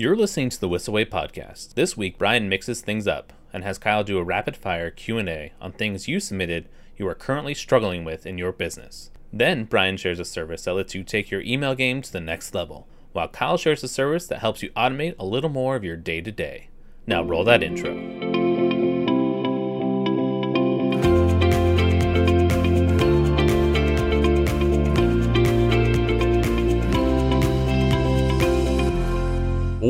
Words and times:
You're 0.00 0.16
listening 0.16 0.48
to 0.48 0.58
the 0.58 0.66
Whissel 0.66 0.94
Way 0.94 1.04
podcast. 1.04 1.74
This 1.74 1.94
week, 1.94 2.16
Bryan 2.16 2.48
mixes 2.48 2.80
things 2.80 3.06
up 3.06 3.34
and 3.52 3.62
has 3.64 3.76
Kyle 3.76 4.02
do 4.02 4.16
a 4.16 4.24
rapid-fire 4.24 4.90
Q&A 4.90 5.52
on 5.60 5.72
things 5.72 6.08
you 6.08 6.20
submitted 6.20 6.70
you 6.96 7.06
are 7.06 7.14
currently 7.14 7.52
struggling 7.52 8.02
with 8.02 8.24
in 8.24 8.38
your 8.38 8.50
business. 8.50 9.10
Then, 9.30 9.64
Bryan 9.64 9.98
shares 9.98 10.18
a 10.18 10.24
service 10.24 10.64
that 10.64 10.72
lets 10.72 10.94
you 10.94 11.04
take 11.04 11.30
your 11.30 11.42
email 11.42 11.74
game 11.74 12.00
to 12.00 12.10
the 12.10 12.18
next 12.18 12.54
level, 12.54 12.88
while 13.12 13.28
Kyle 13.28 13.58
shares 13.58 13.84
a 13.84 13.88
service 13.88 14.26
that 14.28 14.38
helps 14.38 14.62
you 14.62 14.70
automate 14.70 15.16
a 15.18 15.26
little 15.26 15.50
more 15.50 15.76
of 15.76 15.84
your 15.84 15.98
day-to-day. 15.98 16.68
Now 17.06 17.22
roll 17.22 17.44
that 17.44 17.62
intro. 17.62 18.29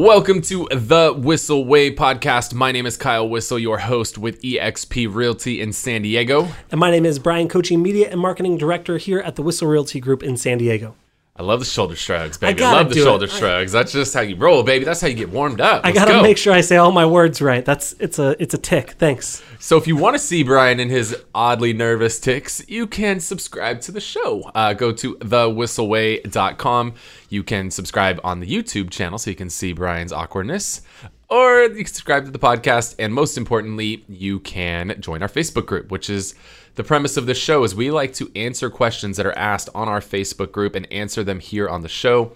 Welcome 0.00 0.40
to 0.44 0.66
the 0.70 1.12
Whissel 1.14 1.66
Way 1.66 1.94
podcast. 1.94 2.54
My 2.54 2.72
name 2.72 2.86
is 2.86 2.96
Kyle 2.96 3.28
Whissel, 3.28 3.58
your 3.58 3.76
host 3.76 4.16
with 4.16 4.40
eXp 4.40 5.14
Realty 5.14 5.60
in 5.60 5.74
San 5.74 6.00
Diego. 6.00 6.48
And 6.70 6.80
my 6.80 6.90
name 6.90 7.04
is 7.04 7.18
Bryan 7.18 7.50
Koci 7.50 7.78
Media 7.78 8.08
and 8.10 8.18
Marketing 8.18 8.56
Director 8.56 8.96
here 8.96 9.18
at 9.18 9.36
the 9.36 9.42
Whissel 9.42 9.68
Realty 9.68 10.00
Group 10.00 10.22
in 10.22 10.38
San 10.38 10.56
Diego. 10.56 10.96
I 11.36 11.42
love 11.42 11.60
the 11.60 11.64
shoulder 11.64 11.96
shrugs, 11.96 12.36
baby. 12.36 12.50
I, 12.50 12.52
gotta 12.52 12.76
love 12.82 12.92
the 12.92 13.00
it. 13.00 13.04
shoulder 13.04 13.26
I- 13.30 13.38
shrugs. 13.38 13.72
That's 13.72 13.92
just 13.92 14.12
how 14.12 14.20
you 14.20 14.36
roll, 14.36 14.62
baby. 14.62 14.84
That's 14.84 15.00
how 15.00 15.06
you 15.08 15.14
get 15.14 15.30
warmed 15.30 15.60
up. 15.60 15.84
I 15.84 15.88
Let's 15.88 15.98
gotta 16.00 16.12
go. 16.12 16.22
make 16.22 16.36
sure 16.36 16.52
I 16.52 16.60
say 16.60 16.76
all 16.76 16.92
my 16.92 17.06
words 17.06 17.40
right. 17.40 17.64
That's 17.64 17.94
it's 17.98 18.18
a 18.18 18.36
it's 18.42 18.52
a 18.52 18.58
tick. 18.58 18.90
Thanks. 18.98 19.42
So 19.58 19.78
if 19.78 19.86
you 19.86 19.96
want 19.96 20.14
to 20.14 20.18
see 20.18 20.42
Bryan 20.42 20.80
and 20.80 20.90
his 20.90 21.16
oddly 21.34 21.72
nervous 21.72 22.18
ticks, 22.20 22.62
you 22.68 22.86
can 22.86 23.20
subscribe 23.20 23.80
to 23.82 23.92
the 23.92 24.00
show. 24.00 24.50
Uh, 24.54 24.74
go 24.74 24.92
to 24.92 25.14
thewhisselway.com. 25.16 26.94
You 27.28 27.42
can 27.42 27.70
subscribe 27.70 28.20
on 28.24 28.40
the 28.40 28.46
YouTube 28.46 28.90
channel 28.90 29.18
so 29.18 29.30
you 29.30 29.36
can 29.36 29.50
see 29.50 29.72
Bryan's 29.72 30.12
awkwardness. 30.12 30.82
Or 31.28 31.62
you 31.62 31.76
can 31.84 31.86
subscribe 31.86 32.24
to 32.24 32.30
the 32.30 32.38
podcast. 32.40 32.96
And 32.98 33.14
most 33.14 33.38
importantly, 33.38 34.04
you 34.08 34.40
can 34.40 34.96
join 35.00 35.22
our 35.22 35.28
Facebook 35.28 35.66
group, 35.66 35.90
which 35.90 36.10
is 36.10 36.34
the 36.80 36.86
premise 36.86 37.18
of 37.18 37.26
this 37.26 37.36
show 37.36 37.62
is 37.62 37.74
we 37.74 37.90
like 37.90 38.14
to 38.14 38.32
answer 38.34 38.70
questions 38.70 39.18
that 39.18 39.26
are 39.26 39.36
asked 39.36 39.68
on 39.74 39.86
our 39.86 40.00
Facebook 40.00 40.50
group 40.50 40.74
and 40.74 40.90
answer 40.90 41.22
them 41.22 41.38
here 41.38 41.68
on 41.68 41.82
the 41.82 41.90
show 41.90 42.32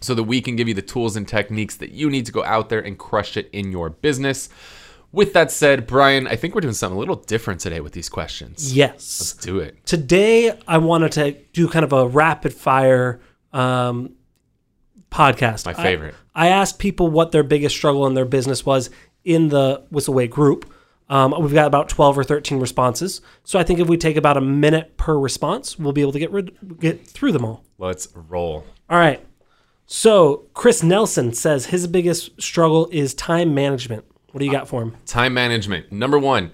so 0.00 0.14
that 0.14 0.22
we 0.22 0.40
can 0.40 0.54
give 0.54 0.68
you 0.68 0.74
the 0.74 0.80
tools 0.80 1.16
and 1.16 1.26
techniques 1.26 1.74
that 1.74 1.90
you 1.90 2.08
need 2.08 2.24
to 2.24 2.30
go 2.30 2.44
out 2.44 2.68
there 2.68 2.78
and 2.78 2.96
crush 3.00 3.36
it 3.36 3.50
in 3.52 3.72
your 3.72 3.90
business. 3.90 4.48
With 5.10 5.32
that 5.32 5.50
said, 5.50 5.88
Bryan, 5.88 6.28
I 6.28 6.36
think 6.36 6.54
we're 6.54 6.60
doing 6.60 6.72
something 6.72 6.94
a 6.94 7.00
little 7.00 7.16
different 7.16 7.58
today 7.58 7.80
with 7.80 7.92
these 7.92 8.08
questions. 8.08 8.72
Yes. 8.72 8.92
Let's 8.94 9.32
do 9.44 9.58
it. 9.58 9.84
Today 9.86 10.56
I 10.68 10.78
wanted 10.78 11.10
to 11.12 11.32
do 11.52 11.66
kind 11.66 11.84
of 11.84 11.92
a 11.92 12.06
rapid 12.06 12.54
fire 12.54 13.20
um, 13.52 14.14
podcast. 15.10 15.66
My 15.66 15.72
I- 15.72 15.82
favorite. 15.82 16.14
I, 16.32 16.46
asked 16.46 16.78
people 16.78 17.08
what 17.08 17.32
their 17.32 17.42
biggest 17.42 17.74
struggle 17.74 18.06
in 18.06 18.14
their 18.14 18.24
business 18.24 18.64
was 18.64 18.88
in 19.24 19.48
the 19.48 19.82
Whissel 19.90 20.14
Way 20.14 20.28
group. 20.28 20.72
Um, 21.10 21.34
we've 21.40 21.52
got 21.52 21.66
about 21.66 21.88
12 21.88 22.18
or 22.18 22.24
13 22.24 22.60
responses. 22.60 23.20
So 23.42 23.58
I 23.58 23.64
think 23.64 23.80
if 23.80 23.88
we 23.88 23.98
take 23.98 24.16
about 24.16 24.36
a 24.36 24.40
minute 24.40 24.96
per 24.96 25.18
response, 25.18 25.76
we'll 25.76 25.92
be 25.92 26.00
able 26.00 26.12
to 26.12 26.20
get 26.20 26.30
rid 26.30 26.56
get 26.78 27.04
through 27.06 27.32
them 27.32 27.44
all. 27.44 27.64
Let's 27.78 28.08
roll. 28.14 28.64
All 28.88 28.98
right. 28.98 29.26
So 29.86 30.46
Chris 30.54 30.84
Nelson 30.84 31.32
says 31.32 31.66
his 31.66 31.88
biggest 31.88 32.40
struggle 32.40 32.88
is 32.92 33.12
time 33.12 33.54
management. 33.54 34.04
What 34.30 34.38
do 34.38 34.46
you 34.46 34.52
got 34.52 34.68
for 34.68 34.82
him? 34.82 34.96
Time 35.04 35.34
management. 35.34 35.90
Number 35.90 36.16
one, 36.16 36.52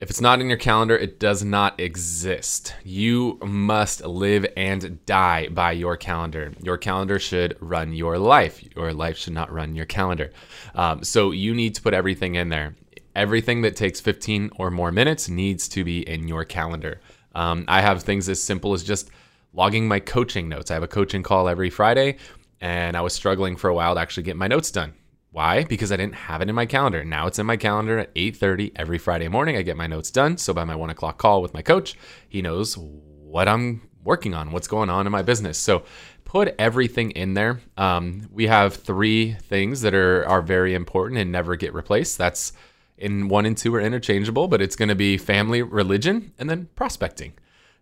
if 0.00 0.10
it's 0.10 0.20
not 0.20 0.40
in 0.40 0.48
your 0.48 0.58
calendar, 0.58 0.96
it 0.96 1.18
does 1.18 1.42
not 1.42 1.78
exist. 1.80 2.74
You 2.84 3.38
must 3.44 4.04
live 4.04 4.46
and 4.56 5.04
die 5.06 5.48
by 5.48 5.72
your 5.72 5.96
calendar. 5.96 6.52
Your 6.60 6.76
calendar 6.76 7.18
should 7.18 7.56
run 7.60 7.92
your 7.92 8.18
life. 8.18 8.62
Your 8.76 8.92
life 8.92 9.16
should 9.16 9.32
not 9.32 9.52
run 9.52 9.74
your 9.74 9.86
calendar. 9.86 10.32
Um, 10.74 11.02
so 11.02 11.32
you 11.32 11.54
need 11.54 11.74
to 11.76 11.82
put 11.82 11.94
everything 11.94 12.36
in 12.36 12.48
there. 12.48 12.76
Everything 13.14 13.62
that 13.62 13.76
takes 13.76 14.00
15 14.00 14.50
or 14.56 14.70
more 14.70 14.90
minutes 14.90 15.28
needs 15.28 15.68
to 15.68 15.84
be 15.84 16.08
in 16.08 16.28
your 16.28 16.44
calendar. 16.44 17.00
Um, 17.34 17.64
I 17.68 17.80
have 17.80 18.02
things 18.02 18.28
as 18.28 18.42
simple 18.42 18.72
as 18.72 18.82
just 18.82 19.10
logging 19.52 19.86
my 19.86 20.00
coaching 20.00 20.48
notes. 20.48 20.70
I 20.70 20.74
have 20.74 20.82
a 20.82 20.88
coaching 20.88 21.22
call 21.22 21.48
every 21.48 21.70
Friday, 21.70 22.16
and 22.60 22.96
I 22.96 23.00
was 23.00 23.12
struggling 23.12 23.56
for 23.56 23.68
a 23.68 23.74
while 23.74 23.94
to 23.94 24.00
actually 24.00 24.22
get 24.24 24.36
my 24.36 24.48
notes 24.48 24.70
done. 24.70 24.94
Why? 25.30 25.64
Because 25.64 25.90
I 25.90 25.96
didn't 25.96 26.14
have 26.14 26.42
it 26.42 26.48
in 26.50 26.54
my 26.54 26.66
calendar. 26.66 27.04
Now 27.04 27.26
it's 27.26 27.38
in 27.38 27.46
my 27.46 27.56
calendar 27.56 27.98
at 27.98 28.10
8:30 28.14 28.72
every 28.76 28.98
Friday 28.98 29.28
morning. 29.28 29.56
I 29.56 29.62
get 29.62 29.78
my 29.78 29.86
notes 29.86 30.10
done. 30.10 30.36
So 30.36 30.52
by 30.52 30.64
my 30.64 30.76
one 30.76 30.90
o'clock 30.90 31.16
call 31.16 31.40
with 31.40 31.54
my 31.54 31.62
coach, 31.62 31.96
he 32.28 32.42
knows 32.42 32.76
what 32.76 33.48
I'm 33.48 33.88
working 34.04 34.34
on, 34.34 34.52
what's 34.52 34.68
going 34.68 34.90
on 34.90 35.06
in 35.06 35.12
my 35.12 35.22
business. 35.22 35.56
So 35.56 35.84
put 36.26 36.54
everything 36.58 37.12
in 37.12 37.32
there. 37.32 37.60
Um, 37.78 38.28
we 38.30 38.46
have 38.46 38.74
three 38.74 39.32
things 39.32 39.80
that 39.80 39.94
are 39.94 40.26
are 40.26 40.42
very 40.42 40.74
important 40.74 41.18
and 41.18 41.32
never 41.32 41.56
get 41.56 41.72
replaced. 41.72 42.18
That's 42.18 42.52
in 43.02 43.28
one 43.28 43.44
and 43.46 43.56
two 43.56 43.74
are 43.74 43.80
interchangeable, 43.80 44.48
but 44.48 44.62
it's 44.62 44.76
going 44.76 44.88
to 44.88 44.94
be 44.94 45.18
family, 45.18 45.60
religion, 45.60 46.32
and 46.38 46.48
then 46.48 46.68
prospecting. 46.76 47.32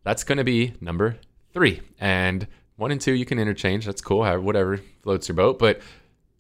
That's 0.03 0.25
going 0.25 0.39
to 0.39 0.45
be 0.45 0.75
number 0.81 1.17
three. 1.53 1.83
And 2.01 2.47
one 2.77 2.91
and 2.91 3.01
two 3.01 3.13
you 3.13 3.27
can 3.27 3.39
interchange. 3.39 3.85
That's 3.85 4.01
cool. 4.01 4.25
however- 4.25 4.41
Whatever 4.41 4.81
floats 5.03 5.29
your 5.29 5.37
boat, 5.37 5.59
but 5.59 5.81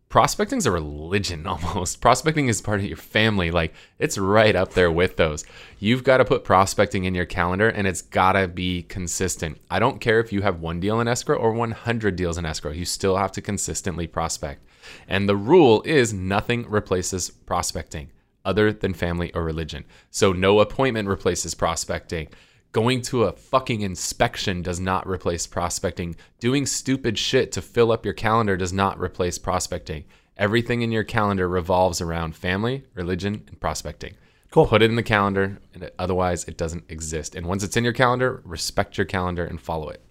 prospecting 0.08 0.56
is 0.58 0.64
a 0.66 0.70
religion 0.70 1.46
almost. 1.46 2.00
Prospecting 2.00 2.48
is 2.48 2.62
part 2.62 2.80
of 2.80 2.86
your 2.86 2.96
family. 2.96 3.50
Like 3.50 3.74
it's 3.98 4.16
right 4.16 4.56
up 4.56 4.72
there 4.72 4.91
with 4.91 5.16
those. 5.18 5.44
You've 5.78 6.02
got 6.02 6.16
to 6.16 6.24
put 6.24 6.42
prospecting 6.42 7.04
in 7.04 7.14
your 7.14 7.26
calendar 7.26 7.68
and 7.68 7.86
it's 7.86 8.02
got 8.02 8.32
to 8.32 8.48
be 8.48 8.82
consistent. 8.84 9.58
I 9.70 9.78
don't 9.78 10.00
care 10.00 10.20
if 10.20 10.32
you 10.32 10.41
have 10.41 10.60
one 10.60 10.80
deal 10.80 11.00
in 11.00 11.06
escrow 11.08 11.36
or 11.36 11.52
100 11.52 12.16
deals 12.16 12.38
in 12.38 12.47
escrow. 12.47 12.72
You 12.72 12.86
still 12.86 13.16
have 13.18 13.32
to 13.32 13.42
consistently 13.42 14.06
prospect. 14.06 14.64
And 15.06 15.28
the 15.28 15.36
rule 15.36 15.82
is 15.84 16.14
nothing 16.14 16.68
replaces 16.68 17.28
prospecting 17.28 18.10
other 18.45 18.73
than 18.73 18.95
family 18.95 19.33
or 19.34 19.45
religion. 19.45 19.84
So 20.11 20.33
no 20.33 20.61
appointment 20.61 21.09
replaces 21.09 21.55
prospecting. 21.55 22.28
Going 22.73 23.03
to 23.03 23.25
a 23.25 23.33
fucking 23.33 23.81
inspection 23.81 24.62
does 24.62 24.78
not 24.78 25.06
replace 25.06 25.47
prospecting. 25.47 26.15
Doing 26.39 26.67
stupid 26.67 27.19
shit 27.19 27.51
to 27.53 27.62
fill 27.62 27.91
up 27.91 28.05
your 28.05 28.15
calendar 28.15 28.56
does 28.56 28.73
not 28.73 29.01
replace 29.01 29.39
prospecting. 29.39 30.05
Everything 30.37 30.83
in 30.83 30.93
your 30.93 31.05
calendar 31.05 31.49
revolves 31.49 32.01
around 32.01 32.37
family, 32.37 32.84
religion, 32.95 33.43
and 33.49 33.61
prospecting. 33.61 34.15
Cool. 34.51 34.67
Put 34.67 34.83
it 34.83 34.91
in 34.91 34.97
the 34.97 35.03
calendar, 35.03 35.59
and 35.75 35.84
it- 35.84 35.95
otherwise 35.99 36.45
it 36.45 36.57
doesn't 36.57 36.84
exist. 36.89 37.34
And 37.34 37.47
once 37.47 37.62
it's 37.62 37.77
in 37.77 37.84
your 37.84 37.93
calendar, 37.93 38.41
respect 38.45 38.97
your 38.99 39.05
calendar 39.05 39.45
and 39.45 39.61
follow 39.61 39.89
it. 39.89 40.03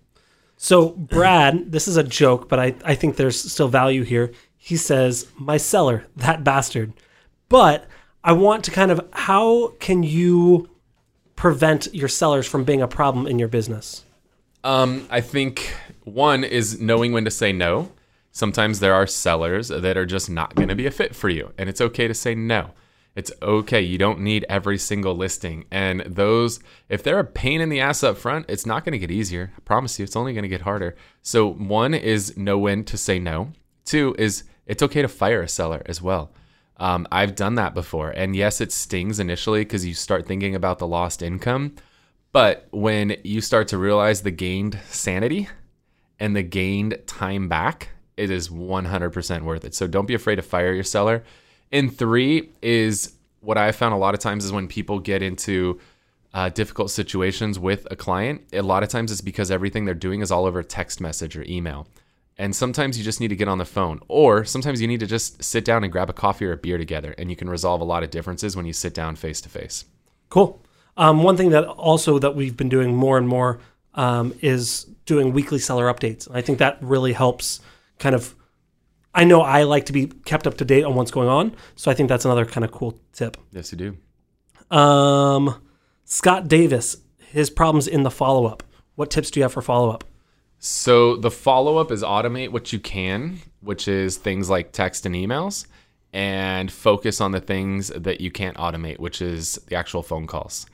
So 0.58 0.90
Brad, 0.90 1.72
this 1.72 1.88
is 1.88 1.98
a 1.98 2.04
joke, 2.04 2.50
but 2.50 2.60
I, 2.60 2.76
I 2.84 2.96
think 2.96 3.16
there's 3.16 3.52
still 3.52 3.68
value 3.70 4.04
here. 4.04 4.32
He 4.58 4.76
says, 4.78 5.28
My 5.38 5.58
seller, 5.58 6.06
that 6.18 6.44
bastard. 6.44 6.94
But 7.48 7.88
I 8.24 8.34
want 8.34 8.64
to 8.66 8.72
kind 8.72 8.92
of 8.92 9.08
how 9.14 9.70
can 9.80 10.04
you 10.04 10.70
prevent 11.36 11.94
your 11.94 12.10
sellers 12.10 12.46
from 12.46 12.64
being 12.64 12.82
a 12.82 12.88
problem 12.88 13.28
in 13.28 13.40
your 13.40 13.48
business? 13.48 14.04
Um, 14.64 15.08
I 15.10 15.22
think 15.22 15.74
one 16.04 16.44
is 16.44 16.82
knowing 16.82 17.14
when 17.14 17.24
to 17.26 17.32
say 17.32 17.54
no. 17.54 17.92
Sometimes 18.32 18.80
there 18.80 18.94
are 18.94 19.08
sellers 19.08 19.70
that 19.70 19.98
are 19.98 20.06
just 20.06 20.30
not 20.30 20.56
going 20.56 20.68
to 20.68 20.76
be 20.76 20.86
a 20.86 20.92
fit 20.92 21.16
for 21.16 21.30
you, 21.30 21.54
and 21.58 21.70
it's 21.70 21.82
okay 21.82 22.08
to 22.08 22.14
say 22.14 22.36
no. 22.36 22.72
It's 23.16 23.32
okay. 23.42 23.82
You 23.82 23.98
don't 23.98 24.20
need 24.20 24.46
every 24.48 24.78
single 24.78 25.16
listing. 25.16 25.66
And 25.72 26.02
those, 26.02 26.60
if 26.90 27.04
they're 27.04 27.20
a 27.20 27.26
pain 27.26 27.60
in 27.60 27.70
the 27.70 27.80
ass 27.80 28.04
up 28.04 28.18
front, 28.18 28.46
it's 28.48 28.66
not 28.66 28.86
going 28.86 28.94
to 28.94 29.00
get 29.00 29.12
easier. 29.12 29.52
I 29.58 29.60
promise 29.62 29.98
you, 29.98 30.04
it's 30.04 30.16
only 30.16 30.34
going 30.34 30.44
to 30.44 30.50
get 30.50 30.62
harder. 30.62 30.96
So, 31.22 31.52
one 31.52 31.94
is 31.94 32.38
know 32.38 32.58
when 32.58 32.84
to 32.86 32.98
say 32.98 33.18
no. 33.20 33.52
Two 33.84 34.16
is 34.18 34.44
it's 34.68 34.84
okay 34.84 35.02
to 35.02 35.08
fire 35.08 35.42
a 35.42 35.48
seller 35.48 35.82
as 35.86 36.02
well. 36.02 36.32
Um, 36.80 37.08
I've 37.12 37.36
done 37.36 37.56
that 37.56 37.74
before. 37.74 38.10
And 38.10 38.36
yes, 38.36 38.62
it 38.62 38.72
stings 38.72 39.20
initially 39.20 39.62
because 39.62 39.86
you 39.86 39.94
start 39.94 40.26
thinking 40.26 40.56
about 40.56 40.80
the 40.80 40.88
lost 40.88 41.22
income. 41.22 41.76
But 42.32 42.68
when 42.72 43.18
you 43.24 43.42
start 43.42 43.68
to 43.70 43.78
realize 43.78 44.22
the 44.22 44.32
gained 44.32 44.80
sanity 44.88 45.50
and 46.20 46.36
the 46.36 46.44
gained 46.44 46.98
time 47.06 47.50
back, 47.50 47.90
it 48.18 48.30
is 48.30 48.50
100% 48.50 49.44
worth 49.44 49.66
it. 49.66 49.74
So 49.74 49.88
don't 49.88 50.06
be 50.06 50.14
afraid 50.14 50.36
to 50.36 50.42
fire 50.42 50.74
your 50.74 50.84
seller. 50.84 51.24
And 51.72 51.96
three 51.96 52.50
is 52.62 53.14
what 53.42 53.58
I 53.58 53.72
found 53.72 53.94
a 53.94 53.98
lot 53.98 54.14
of 54.14 54.20
times 54.20 54.46
is 54.46 54.52
when 54.52 54.68
people 54.68 55.00
get 55.00 55.22
into 55.22 55.80
uh, 56.34 56.50
difficult 56.50 56.92
situations 56.92 57.58
with 57.58 57.88
a 57.90 57.96
client, 57.96 58.42
a 58.54 58.62
lot 58.62 58.84
of 58.84 58.90
times 58.90 59.12
it's 59.12 59.22
because 59.22 59.50
everything 59.50 59.86
they're 59.86 59.94
doing 59.94 60.22
is 60.22 60.32
all 60.32 60.46
over 60.46 60.62
text 60.62 61.02
message 61.02 61.36
or 61.36 61.44
email. 61.44 61.88
And 62.40 62.56
sometimes 62.56 62.98
you 62.98 63.04
just 63.04 63.20
need 63.20 63.28
to 63.28 63.36
get 63.36 63.48
on 63.48 63.58
the 63.58 63.66
phone, 63.66 64.00
or 64.08 64.46
sometimes 64.46 64.82
you 64.82 64.88
need 64.88 65.02
to 65.02 65.06
just 65.06 65.44
sit 65.44 65.66
down 65.66 65.84
and 65.84 65.92
grab 65.92 66.10
a 66.10 66.14
coffee 66.14 66.46
or 66.46 66.54
a 66.54 66.58
beer 66.58 66.78
together, 66.78 67.14
and 67.18 67.30
you 67.30 67.36
can 67.36 67.50
resolve 67.50 67.82
a 67.82 67.84
lot 67.84 68.02
of 68.02 68.10
differences 68.10 68.56
when 68.56 68.66
you 68.66 68.72
sit 68.72 68.94
down 68.94 69.18
face 69.18 69.42
to 69.42 69.50
face. 69.50 69.84
Cool. 70.30 70.64
Um, 70.96 71.22
one 71.22 71.36
thing 71.36 71.50
that 71.50 71.66
also 71.66 72.18
that 72.18 72.36
we've 72.36 72.56
been 72.56 72.70
doing 72.70 72.96
more 72.96 73.18
and 73.18 73.28
more 73.28 73.60
um, 73.94 74.34
is 74.42 74.86
doing 75.06 75.34
weekly 75.34 75.60
seller 75.60 75.94
updates. 75.94 76.28
I 76.34 76.42
think 76.42 76.60
that 76.60 76.78
really 76.82 77.14
helps 77.14 77.60
kind 78.00 78.16
of 78.16 78.36
I 79.14 79.24
know 79.24 79.42
I 79.42 79.64
like 79.64 79.88
to 79.88 79.94
be 79.94 80.08
kept 80.08 80.48
up 80.48 80.56
to 80.58 80.66
date 80.66 80.84
on 80.84 80.96
what's 80.96 81.12
going 81.12 81.28
on, 81.28 81.56
so 81.76 81.90
I 81.92 81.94
think 81.94 82.10
that's 82.10 82.26
another 82.26 82.46
kind 82.46 82.64
of 82.64 82.72
cool 82.72 83.00
tip. 83.12 83.38
Yes, 83.52 83.72
you 83.72 83.78
do. 83.78 84.76
Um, 84.76 85.62
Scott 86.06 86.48
Davis, 86.48 86.98
his 87.18 87.50
problems 87.50 87.88
in 87.88 88.04
the 88.04 88.12
follow 88.12 88.46
up. 88.46 88.64
What 88.96 89.10
tips 89.10 89.32
do 89.32 89.40
you 89.40 89.44
have 89.44 89.54
for 89.54 89.62
follow 89.62 89.90
up? 89.90 90.04
So 90.60 91.16
the 91.16 91.32
follow 91.32 91.78
up 91.78 91.90
is 91.90 92.04
automate 92.04 92.50
what 92.50 92.74
you 92.74 92.80
can, 92.80 93.40
which 93.62 93.88
is 93.88 94.18
things 94.18 94.50
like 94.50 94.74
text 94.74 95.06
and 95.06 95.16
emails, 95.16 95.66
and 96.12 96.70
focus 96.72 97.22
on 97.22 97.32
the 97.32 97.40
things 97.40 97.88
that 97.90 98.20
you 98.20 98.30
can't 98.30 98.58
automate, 98.58 99.00
which 99.00 99.22
is 99.22 99.56
the 99.68 99.76
actual 99.76 100.04
phone 100.04 100.28
calls. 100.28 100.66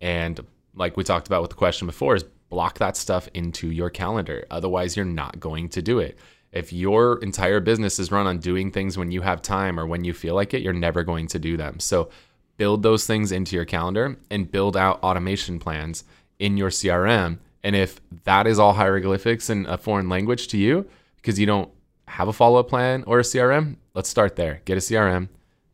And 0.00 0.40
like 0.74 0.96
we 0.96 1.04
talked 1.04 1.26
about 1.26 1.42
with 1.42 1.50
the 1.50 1.56
question 1.56 1.86
before, 1.86 2.14
is 2.14 2.24
block 2.48 2.78
that 2.78 2.96
stuff 2.96 3.28
into 3.34 3.70
your 3.70 3.90
calendar. 3.90 4.46
Otherwise, 4.50 4.96
you're 4.96 5.04
not 5.04 5.40
going 5.40 5.68
to 5.70 5.82
do 5.82 5.98
it. 5.98 6.18
If 6.52 6.72
your 6.72 7.18
entire 7.18 7.60
business 7.60 7.98
is 7.98 8.12
run 8.12 8.26
on 8.26 8.38
doing 8.38 8.70
things 8.70 8.96
when 8.96 9.10
you 9.10 9.22
have 9.22 9.42
time 9.42 9.78
or 9.78 9.86
when 9.86 10.04
you 10.04 10.12
feel 10.12 10.34
like 10.36 10.54
it, 10.54 10.62
you're 10.62 10.72
never 10.72 11.02
going 11.02 11.26
to 11.28 11.38
do 11.38 11.56
them. 11.56 11.80
So 11.80 12.10
build 12.56 12.82
those 12.82 13.06
things 13.06 13.32
into 13.32 13.56
your 13.56 13.64
calendar 13.64 14.16
and 14.30 14.50
build 14.50 14.76
out 14.76 15.02
automation 15.02 15.58
plans 15.58 16.04
in 16.38 16.56
your 16.56 16.70
CRM. 16.70 17.38
And 17.64 17.74
if 17.74 18.00
that 18.24 18.46
is 18.46 18.58
all 18.58 18.74
hieroglyphics 18.74 19.48
in 19.50 19.64
a 19.66 19.78
foreign 19.78 20.08
language 20.08 20.48
to 20.48 20.58
you, 20.58 20.86
because 21.16 21.38
you 21.38 21.46
don't 21.46 21.70
have 22.06 22.28
a 22.28 22.32
follow 22.32 22.60
up 22.60 22.68
plan 22.68 23.02
or 23.06 23.18
a 23.18 23.22
CRM, 23.22 23.76
let's 23.94 24.08
start 24.10 24.36
there. 24.36 24.60
Get 24.66 24.76
a 24.76 24.80
CRM, 24.80 25.28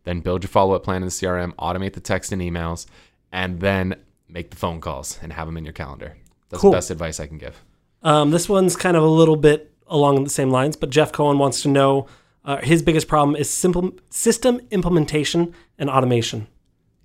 then 0.04 0.20
build 0.20 0.44
your 0.44 0.48
follow 0.48 0.74
up 0.74 0.84
plan 0.84 1.02
in 1.02 1.06
the 1.06 1.10
CRM, 1.10 1.52
automate 1.56 1.94
the 1.94 2.00
text 2.00 2.30
and 2.30 2.40
emails, 2.40 2.86
and 3.32 3.60
then 3.60 3.96
make 4.28 4.50
the 4.50 4.56
phone 4.56 4.80
calls 4.80 5.18
and 5.20 5.32
have 5.32 5.48
them 5.48 5.56
in 5.56 5.64
your 5.64 5.72
calendar. 5.72 6.16
That's 6.48 6.60
Cool. 6.60 6.70
the 6.70 6.76
best 6.76 6.90
advice 6.90 7.18
I 7.18 7.26
can 7.26 7.38
give. 7.38 7.60
Um, 8.04 8.30
this 8.30 8.48
one's 8.48 8.76
kind 8.76 8.96
of 8.96 9.02
a 9.02 9.08
little 9.08 9.36
bit 9.36 9.72
along 9.88 10.22
the 10.22 10.30
same 10.30 10.50
lines, 10.50 10.76
but 10.76 10.90
Jeff 10.90 11.10
Cohen 11.10 11.38
wants 11.38 11.60
to 11.62 11.68
know 11.68 12.06
uh, 12.44 12.58
his 12.58 12.82
biggest 12.82 13.08
problem 13.08 13.34
is 13.34 13.50
simple 13.50 13.90
system 14.10 14.60
implementation 14.70 15.52
and 15.76 15.90
automation. 15.90 16.46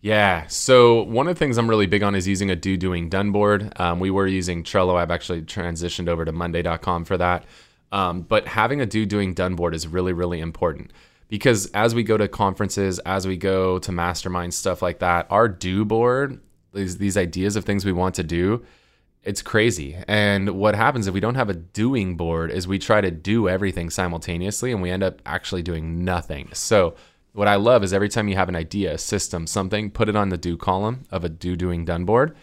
Yeah. 0.01 0.45
So 0.47 1.03
one 1.03 1.27
of 1.27 1.35
the 1.35 1.39
things 1.39 1.57
I'm 1.57 1.69
really 1.69 1.87
big 1.87 2.03
on 2.03 2.13
is 2.15 2.27
using 2.27 2.51
a 2.51 2.55
do 2.55 2.77
doing 2.77 3.09
done 3.09 3.31
board. 3.31 3.73
Um, 3.77 3.99
we 3.99 4.11
were 4.11 4.27
using 4.27 4.63
Trello. 4.63 4.95
I've 4.95 5.11
actually 5.11 5.41
transitioned 5.41 6.07
over 6.07 6.25
to 6.25 6.31
Monday.com 6.31 7.05
for 7.05 7.17
that. 7.17 7.45
Um, 7.91 8.21
but 8.21 8.47
having 8.47 8.81
a 8.81 8.85
do 8.85 9.05
doing 9.05 9.33
done 9.33 9.55
board 9.55 9.73
is 9.73 9.87
really 9.87 10.13
really 10.13 10.39
important 10.41 10.91
because 11.27 11.67
as 11.71 11.95
we 11.95 12.03
go 12.03 12.17
to 12.17 12.27
conferences, 12.27 12.99
as 12.99 13.25
we 13.25 13.37
go 13.37 13.79
to 13.79 13.91
mastermind 13.91 14.53
stuff 14.53 14.81
like 14.81 14.99
that, 14.99 15.27
our 15.29 15.47
do 15.47 15.85
board 15.85 16.39
these 16.75 16.97
these 16.97 17.17
ideas 17.17 17.55
of 17.55 17.65
things 17.65 17.85
we 17.85 17.91
want 17.91 18.15
to 18.15 18.23
do. 18.23 18.63
It's 19.23 19.41
crazy. 19.41 19.97
And 20.07 20.51
what 20.51 20.75
happens 20.75 21.07
if 21.07 21.13
we 21.13 21.19
don't 21.19 21.35
have 21.35 21.49
a 21.49 21.55
doing 21.55 22.15
board 22.15 22.51
is 22.51 22.67
we 22.67 22.77
try 22.77 23.01
to 23.01 23.09
do 23.09 23.49
everything 23.49 23.89
simultaneously 23.89 24.71
and 24.71 24.83
we 24.83 24.91
end 24.91 25.01
up 25.01 25.19
actually 25.25 25.63
doing 25.63 26.05
nothing. 26.05 26.49
So 26.53 26.93
what 27.35 27.49
I 27.49 27.55
love 27.55 27.83
is 27.83 27.91
every 27.91 28.07
time 28.07 28.29
you 28.29 28.35
have 28.37 28.47
an 28.47 28.55
idea, 28.55 28.93
a 28.93 28.97
system, 28.97 29.45
something, 29.45 29.91
put 29.91 30.07
it 30.07 30.15
on 30.15 30.29
the 30.29 30.37
do 30.37 30.55
column 30.55 31.03
of 31.11 31.25
a 31.25 31.29
do 31.29 31.57
doing 31.57 31.83
done 31.83 32.05
board. 32.05 32.35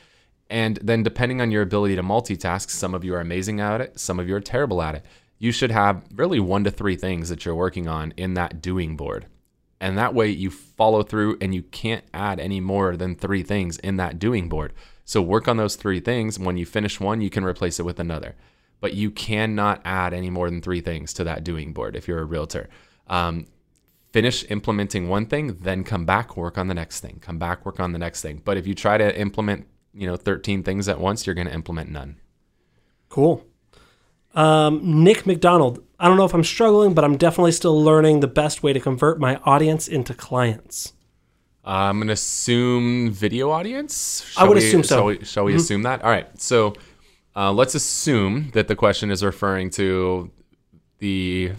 And 0.50 0.76
then 0.82 1.02
depending 1.02 1.40
on 1.40 1.50
your 1.50 1.62
ability 1.62 1.96
to 1.96 2.02
multitask, 2.02 2.68
some 2.68 2.94
of 2.94 3.02
you 3.02 3.14
are 3.14 3.20
amazing 3.20 3.58
at 3.58 3.80
it, 3.80 3.98
some 3.98 4.20
of 4.20 4.28
you 4.28 4.34
are 4.34 4.40
terrible 4.40 4.82
at 4.82 4.94
it. 4.94 5.06
You 5.38 5.50
should 5.50 5.70
have 5.70 6.04
really 6.14 6.40
one 6.40 6.62
to 6.64 6.70
three 6.70 6.96
things 6.96 7.30
that 7.30 7.44
you're 7.44 7.54
working 7.54 7.88
on 7.88 8.12
in 8.18 8.34
that 8.34 8.60
doing 8.60 8.94
board. 8.96 9.26
And 9.80 9.96
that 9.96 10.12
way 10.12 10.28
you 10.28 10.50
follow 10.50 11.02
through 11.02 11.38
and 11.40 11.54
you 11.54 11.62
can't 11.62 12.04
add 12.12 12.38
any 12.38 12.60
more 12.60 12.94
than 12.94 13.16
three 13.16 13.42
things 13.42 13.78
in 13.78 13.96
that 13.96 14.18
doing 14.18 14.50
board. 14.50 14.74
So 15.06 15.22
work 15.22 15.48
on 15.48 15.56
those 15.56 15.74
three 15.74 16.00
things. 16.00 16.38
When 16.38 16.58
you 16.58 16.66
finish 16.66 17.00
one, 17.00 17.22
you 17.22 17.30
can 17.30 17.44
replace 17.44 17.80
it 17.80 17.86
with 17.86 17.98
another. 17.98 18.36
But 18.78 18.92
you 18.92 19.10
cannot 19.10 19.80
add 19.86 20.12
any 20.12 20.28
more 20.28 20.50
than 20.50 20.60
three 20.60 20.82
things 20.82 21.14
to 21.14 21.24
that 21.24 21.44
doing 21.44 21.72
board 21.72 21.96
if 21.96 22.06
you're 22.06 22.20
a 22.20 22.24
realtor. 22.24 22.68
Um, 23.08 23.46
finish 24.12 24.44
implementing 24.50 25.08
one 25.08 25.26
thing, 25.26 25.56
then 25.60 25.84
come 25.84 26.04
back, 26.04 26.36
work 26.36 26.58
on 26.58 26.68
the 26.68 26.74
next 26.74 27.00
thing. 27.00 27.18
Come 27.20 27.38
back, 27.38 27.64
work 27.64 27.80
on 27.80 27.92
the 27.92 27.98
next 27.98 28.22
thing. 28.22 28.42
But 28.44 28.56
if 28.56 28.66
you 28.66 28.74
try 28.74 28.98
to 28.98 29.18
implement, 29.18 29.66
you 29.94 30.06
know, 30.06 30.16
13 30.16 30.62
things 30.62 30.88
at 30.88 31.00
once, 31.00 31.26
you're 31.26 31.34
going 31.34 31.46
to 31.46 31.54
implement 31.54 31.90
none. 31.90 32.16
Cool. 33.08 33.44
Um, 34.34 35.04
Nick 35.04 35.26
McDonald. 35.26 35.82
I 35.98 36.08
don't 36.08 36.16
know 36.16 36.24
if 36.24 36.34
I'm 36.34 36.44
struggling, 36.44 36.94
but 36.94 37.04
I'm 37.04 37.16
definitely 37.16 37.52
still 37.52 37.82
learning 37.82 38.20
the 38.20 38.28
best 38.28 38.62
way 38.62 38.72
to 38.72 38.80
convert 38.80 39.18
my 39.18 39.36
audience 39.44 39.88
into 39.88 40.14
clients. 40.14 40.92
Uh, 41.64 41.70
I'm 41.70 41.98
going 41.98 42.08
to 42.08 42.14
assume 42.14 43.10
video 43.12 43.50
audience. 43.50 44.26
I 44.36 44.44
would 44.44 44.58
we- 44.58 44.66
assume 44.66 44.82
so. 44.82 44.96
Shall 44.96 45.04
we, 45.04 45.24
shall 45.24 45.44
we 45.44 45.54
assume 45.54 45.82
that? 45.82 46.02
All 46.02 46.10
right. 46.10 46.28
So 46.40 46.74
uh, 47.36 47.52
let's 47.52 47.74
assume 47.74 48.50
that 48.52 48.68
the 48.68 48.76
question 48.76 49.10
is 49.10 49.22
referring 49.24 49.70
to 49.70 50.30
the 50.98 51.52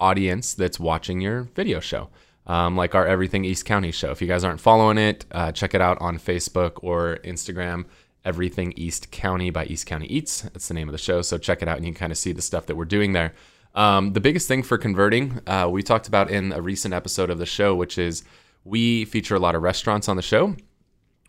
audience 0.00 0.54
that's 0.54 0.78
watching 0.78 1.20
your 1.20 1.42
video 1.54 1.80
show, 1.80 2.08
um, 2.46 2.76
like 2.76 2.94
our 2.94 3.06
Everything 3.06 3.44
East 3.44 3.64
County 3.64 3.90
show. 3.90 4.10
If 4.10 4.20
you 4.20 4.28
guys 4.28 4.44
aren't 4.44 4.60
following 4.60 4.98
it, 4.98 5.24
uh, 5.32 5.52
check 5.52 5.74
it 5.74 5.80
out 5.80 5.98
on 6.00 6.18
Facebook 6.18 6.82
or 6.82 7.18
Instagram. 7.24 7.86
Everything 8.24 8.72
East 8.76 9.10
County 9.12 9.50
by 9.50 9.66
East 9.66 9.86
County 9.86 10.06
Eats. 10.06 10.42
That's 10.42 10.68
the 10.68 10.74
name 10.74 10.88
of 10.88 10.92
the 10.92 10.98
show. 10.98 11.22
So 11.22 11.38
check 11.38 11.62
it 11.62 11.68
out 11.68 11.76
and 11.76 11.86
you 11.86 11.92
can 11.92 11.98
kind 11.98 12.12
of 12.12 12.18
see 12.18 12.32
the 12.32 12.42
stuff 12.42 12.66
that 12.66 12.74
we're 12.74 12.84
doing 12.84 13.12
there. 13.12 13.34
Um, 13.74 14.14
the 14.14 14.20
biggest 14.20 14.48
thing 14.48 14.62
for 14.62 14.78
converting, 14.78 15.40
uh, 15.46 15.68
we 15.70 15.82
talked 15.82 16.08
about 16.08 16.30
in 16.30 16.52
a 16.52 16.60
recent 16.60 16.94
episode 16.94 17.30
of 17.30 17.38
the 17.38 17.46
show, 17.46 17.74
which 17.74 17.98
is 17.98 18.24
we 18.64 19.04
feature 19.04 19.36
a 19.36 19.38
lot 19.38 19.54
of 19.54 19.62
restaurants 19.62 20.08
on 20.08 20.16
the 20.16 20.22
show. 20.22 20.56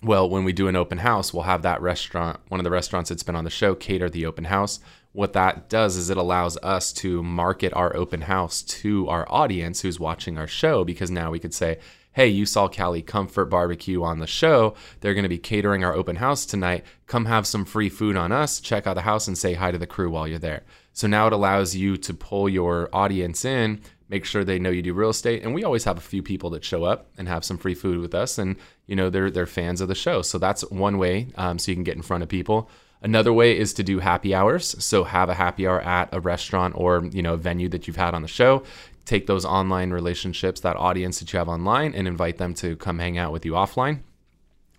Well, 0.04 0.30
when 0.30 0.44
we 0.44 0.54
do 0.54 0.68
an 0.68 0.76
open 0.76 1.00
house, 1.00 1.34
we'll 1.34 1.44
have 1.44 1.64
that 1.64 1.82
restaurant, 1.82 2.40
one 2.50 2.60
of 2.60 2.64
the 2.64 2.72
restaurants 2.72 3.10
that's 3.10 3.24
been 3.24 3.36
on 3.36 3.46
the 3.46 3.50
show, 3.50 3.74
cater 3.74 4.10
the 4.10 4.28
open 4.28 4.46
house. 4.46 4.80
What 5.12 5.34
that 5.34 5.70
does 5.70 5.96
is 5.96 6.12
it 6.12 6.18
allows 6.18 6.58
us 6.58 6.94
to 6.94 7.24
market 7.24 7.74
our 7.74 7.96
open 7.96 8.22
house 8.22 8.62
to 8.62 9.08
our 9.10 9.26
audience 9.28 9.82
who's 9.82 10.00
watching 10.00 10.38
our 10.38 10.46
show 10.46 10.84
because 10.84 11.10
now 11.10 11.32
we 11.32 11.40
could 11.40 11.54
say, 11.54 11.80
hey, 12.14 12.28
you 12.28 12.46
saw 12.46 12.68
Cali 12.68 13.02
Comfort 13.02 13.46
Barbecue 13.46 14.04
on 14.04 14.20
the 14.20 14.28
show. 14.28 14.76
They're 15.02 15.16
going 15.16 15.24
to 15.24 15.30
be 15.30 15.40
catering 15.40 15.84
our 15.84 15.94
open 15.94 16.18
house 16.18 16.46
tonight. 16.46 16.84
Come 17.08 17.26
have 17.26 17.48
some 17.48 17.66
free 17.66 17.90
food 17.90 18.16
on 18.16 18.32
us, 18.32 18.60
check 18.60 18.86
out 18.86 18.96
the 18.96 19.02
house, 19.02 19.28
and 19.28 19.38
say 19.38 19.54
hi 19.54 19.72
to 19.72 19.78
the 19.78 19.88
crew 19.88 20.10
while 20.12 20.28
you're 20.28 20.38
there. 20.38 20.64
So 20.94 21.08
now 21.08 21.28
it 21.28 21.34
allows 21.34 21.76
you 21.76 21.96
to 21.98 22.14
pull 22.14 22.50
your 22.50 22.90
audience 22.92 23.46
in, 23.46 23.82
make 24.10 24.26
sure 24.26 24.44
they 24.44 24.60
know 24.60 24.70
you 24.70 24.82
do 24.82 24.94
real 24.94 25.10
estate. 25.10 25.44
And 25.44 25.54
we 25.54 25.64
always 25.64 25.84
have 25.84 25.98
a 25.98 26.02
few 26.02 26.24
people 26.24 26.50
that 26.52 26.64
show 26.64 26.84
up 26.84 27.08
and 27.18 27.28
have 27.28 27.44
some 27.44 27.58
free 27.58 27.76
food 27.76 28.00
with 28.00 28.16
us, 28.16 28.38
and 28.38 28.56
you 28.86 28.96
know 28.96 29.10
they're 29.10 29.32
they're 29.32 29.46
fans 29.46 29.82
of 29.82 29.88
the 29.88 29.96
show. 29.96 30.22
So 30.22 30.38
that's 30.38 30.62
one 30.70 30.98
way, 30.98 31.28
um, 31.36 31.60
so 31.60 31.72
you 31.72 31.76
can 31.76 31.84
get 31.84 31.96
in 31.96 32.02
front 32.02 32.24
of 32.24 32.30
people. 32.30 32.70
Another 33.02 33.32
way 33.32 33.58
is 33.58 33.74
to 33.74 33.84
do 33.84 34.00
happy 34.00 34.34
hours. 34.34 34.76
So 34.84 35.04
have 35.04 35.30
a 35.30 35.36
happy 35.36 35.68
hour 35.68 35.82
at 35.82 36.10
a 36.12 36.20
restaurant 36.20 36.74
or 36.76 37.06
you 37.12 37.22
know 37.22 37.34
a 37.34 37.38
venue 37.38 37.70
that 37.70 37.88
you've 37.88 37.96
had 37.96 38.14
on 38.14 38.22
the 38.22 38.28
show. 38.28 38.64
Take 39.06 39.28
those 39.28 39.46
online 39.46 39.92
relationships, 39.92 40.60
that 40.62 40.76
audience 40.76 41.20
that 41.20 41.32
you 41.32 41.40
have 41.40 41.48
online, 41.48 41.94
and 41.94 42.08
invite 42.08 42.38
them 42.38 42.54
to 42.56 42.76
come 42.76 43.00
hang 43.00 43.18
out 43.18 43.32
with 43.32 43.46
you 43.46 43.54
offline. 43.54 44.02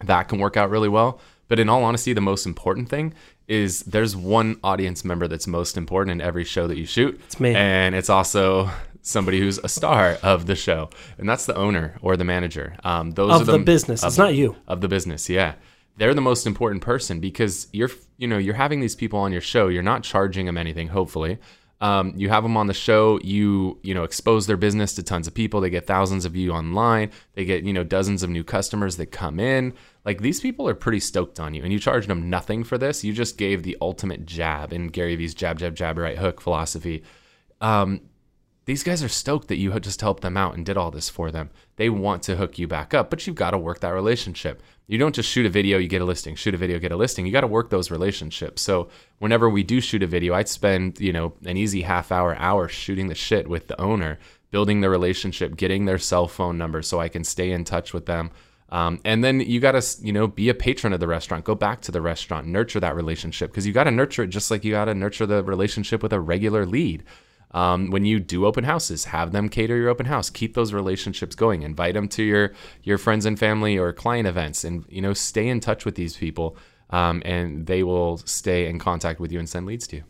That 0.05 0.29
can 0.29 0.39
work 0.39 0.57
out 0.57 0.71
really 0.71 0.89
well. 0.89 1.21
But 1.49 1.59
in 1.59 1.69
all 1.69 1.83
honesty, 1.85 2.13
the 2.13 2.21
most 2.21 2.47
important 2.47 2.89
thing 2.89 3.15
is 3.47 3.81
there's 3.85 4.15
one 4.15 4.61
audience 4.63 5.05
member 5.05 5.27
that's 5.27 5.47
most 5.47 5.77
important 5.77 6.13
in 6.13 6.21
every 6.21 6.45
show 6.45 6.67
that 6.67 6.77
you 6.77 6.85
shoot. 6.87 7.19
It's 7.27 7.41
me. 7.41 7.55
And 7.55 7.95
it's 7.95 8.11
also 8.11 8.71
somebody 9.01 9.41
who's 9.41 9.57
a 9.59 9.69
star 9.69 10.19
of 10.23 10.47
the 10.47 10.55
show. 10.55 10.91
And 11.17 11.27
that's 11.29 11.47
the 11.47 11.55
owner 11.57 11.97
or 12.03 12.17
the 12.17 12.25
manager. 12.25 12.77
Um, 12.85 13.13
those 13.13 13.41
Of 13.41 13.49
are 13.49 13.53
the 13.53 13.59
business. 13.59 14.03
of- 14.03 14.09
It's 14.09 14.19
not 14.19 14.35
you. 14.35 14.57
Of 14.67 14.83
the 14.83 14.89
business, 14.89 15.31
yeah. 15.31 15.55
They're 15.97 16.15
the 16.15 16.21
most 16.21 16.47
important 16.47 16.83
person 16.83 17.19
because 17.19 17.67
you're, 17.73 17.91
you 18.19 18.29
know, 18.29 18.39
you're 18.39 18.55
having 18.55 18.81
these 18.81 18.95
people 18.95 19.19
on 19.19 19.33
your 19.33 19.41
show. 19.41 19.69
You're 19.69 19.83
not 19.83 20.03
charging 20.05 20.47
them 20.47 20.57
anything, 20.59 20.89
hopefully. 20.89 21.39
Um, 21.81 22.13
you 22.17 22.29
have 22.29 22.43
them 22.43 22.57
on 22.57 22.67
the 22.67 22.75
show. 22.75 23.21
You, 23.23 23.79
you 23.83 23.95
know, 23.95 24.03
expose 24.03 24.47
their 24.47 24.57
business 24.57 24.95
to 24.95 25.03
tons 25.03 25.27
of 25.27 25.35
people. 25.35 25.61
They 25.61 25.71
get 25.71 25.87
thousands 25.87 26.25
of 26.25 26.33
views 26.33 26.53
online. 26.53 27.11
They 27.35 27.45
get, 27.45 27.63
you 27.65 27.73
know, 27.73 27.85
dozens 27.85 28.23
of 28.23 28.31
new 28.31 28.43
customers 28.43 28.97
that 28.97 29.07
come 29.07 29.39
in. 29.39 29.75
Like 30.05 30.21
these 30.21 30.41
people 30.41 30.69
are 30.69 30.75
pretty 30.75 31.01
stoked 31.01 31.39
on 31.39 31.55
you, 31.55 31.63
and 31.63 31.73
you 31.73 31.79
charged 31.79 32.09
them 32.09 32.31
nothing 32.31 32.65
for 32.65 32.79
this. 32.79 33.05
You 33.05 33.13
just 33.13 33.39
gave 33.39 33.63
the 33.63 33.77
ultimate 33.81 34.27
jab 34.27 34.73
in 34.73 34.89
Gary 34.89 35.15
Vee's 35.17 35.35
jab, 35.35 35.59
jab, 35.59 35.77
jab, 35.77 35.99
right 35.99 36.19
hook 36.19 36.41
philosophy. 36.41 37.05
Um, 37.61 38.01
these 38.69 38.83
guys 38.83 39.03
are 39.03 39.09
stoked 39.09 39.49
that 39.49 39.57
you 39.57 39.81
just 39.81 40.03
helped 40.03 40.23
them 40.23 40.37
out 40.37 40.55
and 40.55 40.67
did 40.67 40.77
all 40.77 40.91
this 40.91 41.09
for 41.09 41.31
them. 41.31 41.49
They 41.77 41.89
want 41.89 42.23
to 42.25 42.37
hook 42.37 42.59
you 42.59 42.69
back 42.69 42.93
up, 42.93 43.09
but 43.09 43.27
you've 43.27 43.35
got 43.35 43.53
to 43.53 43.59
work 43.59 43.81
that 43.81 43.95
relationship. 43.95 44.63
You 44.87 44.99
don't 44.99 45.15
just 45.15 45.31
shoot 45.31 45.47
a 45.47 45.49
video, 45.49 45.79
you 45.79 45.89
get 45.89 46.03
a 46.03 46.05
listing, 46.05 46.35
shoot 46.35 46.53
a 46.53 46.59
video, 46.59 46.79
get 46.79 46.93
a 46.93 46.97
listing. 46.97 47.25
You 47.25 47.33
got 47.33 47.41
to 47.41 47.47
work 47.47 47.71
those 47.71 47.91
relationships. 47.91 48.61
So 48.61 48.91
whenever 49.21 49.49
we 49.49 49.63
do 49.63 49.81
shoot 49.81 50.03
a 50.03 50.07
video, 50.07 50.35
I'd 50.35 50.51
spend, 50.51 51.01
you 51.01 51.15
know, 51.15 51.33
an 51.47 51.57
easy 51.57 51.81
half 51.81 52.13
hour, 52.13 52.37
hour 52.37 52.69
shooting 52.69 53.09
the 53.09 53.15
shit 53.15 53.49
with 53.49 53.69
the 53.69 53.81
owner, 53.81 54.19
building 54.51 54.83
the 54.83 54.91
relationship, 54.91 55.57
getting 55.57 55.87
their 55.87 55.97
cell 55.97 56.29
phone 56.29 56.59
number 56.59 56.83
so 56.83 57.01
I 57.01 57.09
can 57.09 57.25
stay 57.25 57.53
in 57.53 57.65
touch 57.65 57.95
with 57.95 58.05
them. 58.05 58.31
Um, 58.69 59.01
and 59.03 59.25
then 59.25 59.41
you 59.41 59.61
got 59.61 59.81
to, 59.81 60.05
you 60.05 60.13
know, 60.13 60.27
be 60.27 60.51
a 60.51 60.55
patron 60.55 60.93
of 60.93 61.01
the 61.01 61.09
restaurant. 61.09 61.47
Go 61.47 61.55
back 61.55 61.81
to 61.81 61.91
the 61.91 62.03
restaurant, 62.03 62.47
nurture 62.47 62.81
that 62.81 62.97
relationship 62.97 63.51
because 63.51 63.67
you 63.67 63.73
got 63.73 63.85
to 63.85 63.91
nurture 63.91 64.25
it 64.25 64.29
just 64.29 64.51
like 64.51 64.63
you 64.63 64.73
got 64.73 64.85
to 64.85 64.95
nurture 64.95 65.25
the 65.25 65.43
relationship 65.43 66.03
with 66.03 66.13
a 66.13 66.21
regular 66.21 66.67
lead. 66.67 67.03
Um, 67.53 67.91
when 67.91 68.05
you 68.05 68.21
do 68.21 68.45
open 68.45 68.65
houses, 68.65 69.07
have 69.07 69.33
them 69.33 69.49
cater 69.49 69.77
your 69.77 69.89
open 69.89 70.07
house. 70.07 70.29
Keep 70.29 70.55
those 70.55 70.73
relationships 70.73 71.35
going. 71.35 71.63
Invite 71.63 71.95
them 71.95 72.09
to 72.09 72.23
your 72.23 72.53
your 72.83 72.99
friends 72.99 73.25
and 73.25 73.39
family 73.39 73.79
or 73.79 73.93
client 73.93 74.29
events, 74.29 74.65
and 74.65 74.85
you 74.89 75.01
know, 75.01 75.15
stay 75.15 75.49
in 75.49 75.61
touch 75.61 75.85
with 75.85 75.95
these 75.95 76.17
people, 76.17 76.57
um, 76.91 77.23
and 77.25 77.67
they 77.67 77.83
will 77.83 78.19
stay 78.19 78.67
in 78.67 78.79
contact 78.79 79.19
with 79.19 79.33
you 79.33 79.39
and 79.39 79.49
send 79.49 79.67
leads 79.67 79.87
to 79.89 79.97
you. 79.97 80.05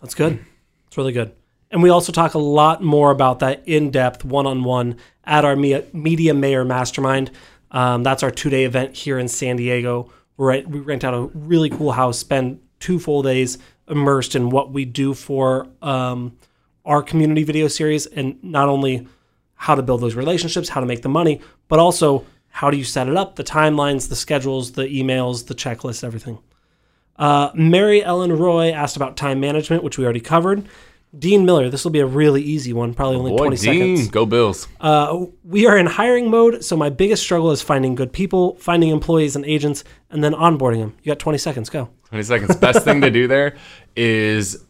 That's 0.00 0.14
good. 0.14 0.44
It's 0.86 0.96
really 0.96 1.12
good. 1.12 1.34
And 1.70 1.82
we 1.82 1.90
also 1.90 2.12
talk 2.12 2.34
a 2.34 2.38
lot 2.38 2.82
more 2.82 3.10
about 3.10 3.40
that 3.40 3.62
in 3.66 3.90
depth, 3.90 4.24
one 4.24 4.46
on 4.46 4.62
one 4.62 4.96
at 5.24 5.44
our 5.44 5.56
Media 5.56 6.32
Mayor 6.32 6.64
Mastermind. 6.64 7.32
Um, 7.72 8.04
that's 8.04 8.22
our 8.22 8.30
two 8.30 8.50
day 8.50 8.64
event 8.64 8.94
here 8.94 9.18
in 9.18 9.26
San 9.28 9.56
Diego. 9.56 10.10
We're 10.36 10.52
at, 10.52 10.68
we 10.68 10.78
rent 10.78 11.02
out 11.02 11.14
a 11.14 11.22
really 11.34 11.70
cool 11.70 11.92
house, 11.92 12.18
spend 12.18 12.60
two 12.78 12.98
full 12.98 13.22
days 13.22 13.58
immersed 13.88 14.34
in 14.34 14.50
what 14.50 14.72
we 14.72 14.84
do 14.84 15.14
for 15.14 15.68
um, 15.82 16.36
our 16.84 17.02
community 17.02 17.42
video 17.42 17.68
series, 17.68 18.06
and 18.06 18.42
not 18.42 18.68
only 18.68 19.06
how 19.54 19.74
to 19.74 19.82
build 19.82 20.00
those 20.00 20.14
relationships, 20.14 20.68
how 20.68 20.80
to 20.80 20.86
make 20.86 21.02
the 21.02 21.08
money, 21.08 21.40
but 21.68 21.78
also 21.78 22.24
how 22.48 22.70
do 22.70 22.76
you 22.76 22.84
set 22.84 23.08
it 23.08 23.16
up, 23.16 23.36
the 23.36 23.44
timelines, 23.44 24.08
the 24.08 24.16
schedules, 24.16 24.72
the 24.72 24.84
emails, 24.84 25.46
the 25.46 25.54
checklists, 25.54 26.02
everything. 26.04 26.38
Uh, 27.18 27.50
Mary 27.54 28.02
Ellen 28.04 28.32
Roy 28.32 28.70
asked 28.70 28.96
about 28.96 29.16
time 29.16 29.40
management, 29.40 29.82
which 29.82 29.98
we 29.98 30.04
already 30.04 30.20
covered. 30.20 30.68
Dean 31.18 31.46
Miller, 31.46 31.70
this 31.70 31.84
will 31.84 31.90
be 31.92 32.00
a 32.00 32.06
really 32.06 32.42
easy 32.42 32.72
one, 32.72 32.92
probably 32.92 33.16
only 33.16 33.30
Boy, 33.30 33.48
20 33.48 33.56
Dean, 33.56 33.96
seconds. 33.96 34.08
go 34.10 34.26
Bills. 34.26 34.68
Uh, 34.80 35.26
we 35.44 35.66
are 35.66 35.78
in 35.78 35.86
hiring 35.86 36.30
mode, 36.30 36.62
so 36.64 36.76
my 36.76 36.90
biggest 36.90 37.22
struggle 37.22 37.50
is 37.52 37.62
finding 37.62 37.94
good 37.94 38.12
people, 38.12 38.56
finding 38.56 38.90
employees 38.90 39.34
and 39.36 39.44
agents, 39.46 39.82
and 40.10 40.22
then 40.22 40.32
onboarding 40.32 40.80
them. 40.80 40.94
You 41.02 41.10
got 41.10 41.18
20 41.18 41.38
seconds, 41.38 41.70
go. 41.70 41.88
20 42.08 42.22
seconds. 42.24 42.56
Best 42.56 42.84
thing 42.84 43.00
to 43.00 43.10
do 43.10 43.26
there 43.26 43.56
is 43.96 44.64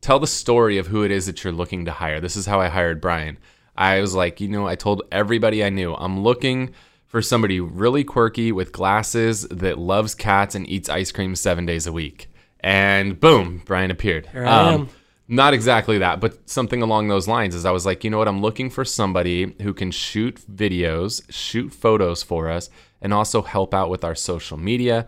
tell 0.00 0.18
the 0.18 0.26
story 0.26 0.78
of 0.78 0.86
who 0.86 1.02
it 1.02 1.10
is 1.10 1.26
that 1.26 1.42
you're 1.42 1.52
looking 1.52 1.84
to 1.86 1.92
hire. 1.92 2.20
This 2.20 2.36
is 2.36 2.46
how 2.46 2.60
I 2.60 2.68
hired 2.68 3.00
Bryan. 3.00 3.38
I 3.76 4.00
was 4.00 4.14
like, 4.14 4.40
you 4.40 4.48
know, 4.48 4.66
I 4.66 4.76
told 4.76 5.02
everybody 5.10 5.64
I 5.64 5.70
knew, 5.70 5.94
I'm 5.94 6.20
looking 6.20 6.74
for 7.06 7.22
somebody 7.22 7.60
really 7.60 8.04
quirky 8.04 8.52
with 8.52 8.72
glasses 8.72 9.42
that 9.48 9.78
loves 9.78 10.14
cats 10.14 10.54
and 10.54 10.68
eats 10.68 10.88
ice 10.88 11.10
cream 11.10 11.34
seven 11.34 11.66
days 11.66 11.86
a 11.86 11.92
week. 11.92 12.28
And 12.60 13.18
boom, 13.18 13.62
Bryan 13.64 13.90
appeared. 13.90 14.26
Um, 14.26 14.32
Here 14.32 14.46
I 14.46 14.72
am. 14.72 14.88
Not 15.26 15.54
exactly 15.54 15.98
that, 15.98 16.20
but 16.20 16.48
something 16.48 16.82
along 16.82 17.08
those 17.08 17.26
lines. 17.26 17.54
Is 17.54 17.64
I 17.64 17.70
was 17.70 17.86
like, 17.86 18.04
you 18.04 18.10
know 18.10 18.18
what? 18.18 18.28
I'm 18.28 18.42
looking 18.42 18.68
for 18.68 18.84
somebody 18.84 19.54
who 19.62 19.72
can 19.72 19.90
shoot 19.90 20.40
videos, 20.52 21.22
shoot 21.30 21.72
photos 21.72 22.22
for 22.22 22.50
us, 22.50 22.68
and 23.00 23.14
also 23.14 23.42
help 23.42 23.72
out 23.72 23.88
with 23.88 24.04
our 24.04 24.14
social 24.14 24.58
media. 24.58 25.06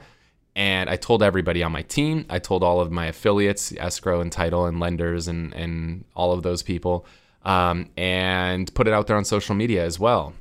And 0.57 0.89
I 0.89 0.97
told 0.97 1.23
everybody 1.23 1.63
on 1.63 1.71
my 1.71 1.83
team, 1.83 2.25
I 2.31 2.39
told 2.39 2.63
all 2.65 2.81
of 2.81 2.91
my 2.91 3.07
affiliates, 3.07 3.75
escrow 3.77 4.23
and 4.23 4.33
title 4.33 4.65
and 4.65 4.81
lenders 4.81 5.29
and, 5.29 5.53
and 5.53 6.07
all 6.17 6.33
of 6.33 6.43
those 6.43 6.63
people, 6.63 7.05
um, 7.45 7.91
and 7.99 8.73
put 8.75 8.89
it 8.89 8.95
out 8.95 9.07
there 9.07 9.19
on 9.19 9.27
social 9.27 9.55
media 9.55 9.85
as 9.85 10.01
well. 10.01 10.33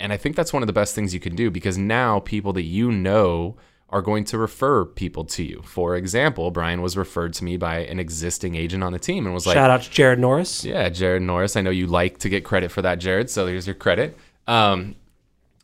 And 0.00 0.12
I 0.12 0.16
think 0.16 0.34
that's 0.34 0.52
one 0.52 0.64
of 0.64 0.66
the 0.66 0.72
best 0.72 0.96
things 0.96 1.14
you 1.14 1.20
can 1.20 1.36
do 1.36 1.48
because 1.48 1.78
now 1.78 2.18
people 2.18 2.52
that 2.54 2.64
you 2.64 2.90
know 2.90 3.56
are 3.88 4.02
going 4.02 4.24
to 4.24 4.38
refer 4.38 4.84
people 4.84 5.24
to 5.26 5.44
you. 5.44 5.62
For 5.64 5.94
example, 5.94 6.50
Bryan 6.50 6.82
was 6.82 6.96
referred 6.96 7.32
to 7.34 7.44
me 7.44 7.56
by 7.56 7.80
an 7.80 8.00
existing 8.00 8.56
agent 8.56 8.82
on 8.82 8.92
the 8.92 8.98
team 8.98 9.26
and 9.26 9.34
was 9.34 9.46
like, 9.46 9.54
Shout 9.54 9.70
out 9.70 9.82
to 9.82 9.90
Jared 9.90 10.18
Norris. 10.18 10.64
yeah, 10.64 10.88
Jared 10.88 11.22
Norris. 11.22 11.54
I 11.54 11.60
know 11.60 11.70
you 11.70 11.86
like 11.86 12.18
to 12.18 12.28
get 12.28 12.42
credit 12.42 12.72
for 12.72 12.82
that, 12.82 12.98
Jared. 12.98 13.30
So 13.30 13.46
here's 13.46 13.66
your 13.66 13.74
credit. 13.76 14.16
Um, 14.48 14.96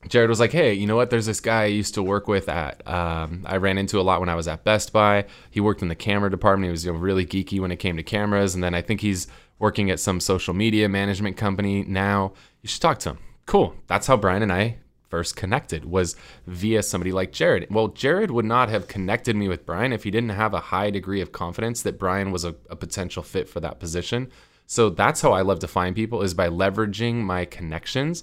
Jared 0.06 0.30
was 0.30 0.38
like, 0.38 0.52
"Hey, 0.52 0.74
you 0.74 0.86
know 0.86 0.94
what? 0.94 1.10
There's 1.10 1.26
this 1.26 1.40
guy 1.40 1.62
I 1.62 1.66
used 1.66 1.94
to 1.94 2.02
work 2.02 2.28
with 2.28 2.48
at. 2.48 2.86
Um, 2.86 3.44
I 3.46 3.56
ran 3.56 3.78
into 3.78 3.98
a 3.98 4.02
lot 4.02 4.20
when 4.20 4.28
I 4.28 4.36
was 4.36 4.46
at 4.46 4.62
Best 4.64 4.92
Buy. 4.92 5.24
He 5.50 5.60
worked 5.60 5.82
in 5.82 5.88
the 5.88 5.96
camera 5.96 6.30
department. 6.30 6.68
He 6.68 6.70
was 6.70 6.84
you 6.84 6.92
know, 6.92 6.98
really 6.98 7.26
geeky 7.26 7.58
when 7.60 7.72
it 7.72 7.76
came 7.76 7.96
to 7.96 8.02
cameras, 8.02 8.54
and 8.54 8.62
then 8.62 8.74
I 8.74 8.82
think 8.82 9.00
he's 9.00 9.26
working 9.58 9.90
at 9.90 9.98
some 9.98 10.20
social 10.20 10.54
media 10.54 10.88
management 10.88 11.36
company 11.36 11.82
now. 11.82 12.32
You 12.62 12.68
should 12.68 12.80
talk 12.80 13.00
to 13.00 13.10
him. 13.10 13.18
Cool. 13.46 13.74
That's 13.86 14.06
how 14.06 14.16
Bryan 14.16 14.42
and 14.42 14.52
I 14.52 14.78
first 15.08 15.36
connected 15.36 15.84
was 15.84 16.16
via 16.46 16.82
somebody 16.82 17.12
like 17.12 17.32
Jared. 17.32 17.66
Well, 17.70 17.88
Jared 17.88 18.30
would 18.30 18.44
not 18.44 18.68
have 18.68 18.88
connected 18.88 19.34
me 19.36 19.48
with 19.48 19.66
Bryan 19.66 19.92
if 19.92 20.04
he 20.04 20.10
didn't 20.10 20.30
have 20.30 20.54
a 20.54 20.60
high 20.60 20.90
degree 20.90 21.20
of 21.20 21.32
confidence 21.32 21.82
that 21.82 21.98
Bryan 21.98 22.30
was 22.30 22.44
a, 22.44 22.54
a 22.68 22.76
potential 22.76 23.22
fit 23.22 23.48
for 23.48 23.60
that 23.60 23.80
position. 23.80 24.30
So 24.66 24.90
that's 24.90 25.22
how 25.22 25.32
I 25.32 25.40
love 25.40 25.60
to 25.60 25.68
find 25.68 25.96
people 25.96 26.22
is 26.22 26.34
by 26.34 26.50
leveraging 26.50 27.16
my 27.16 27.46
connections 27.46 28.22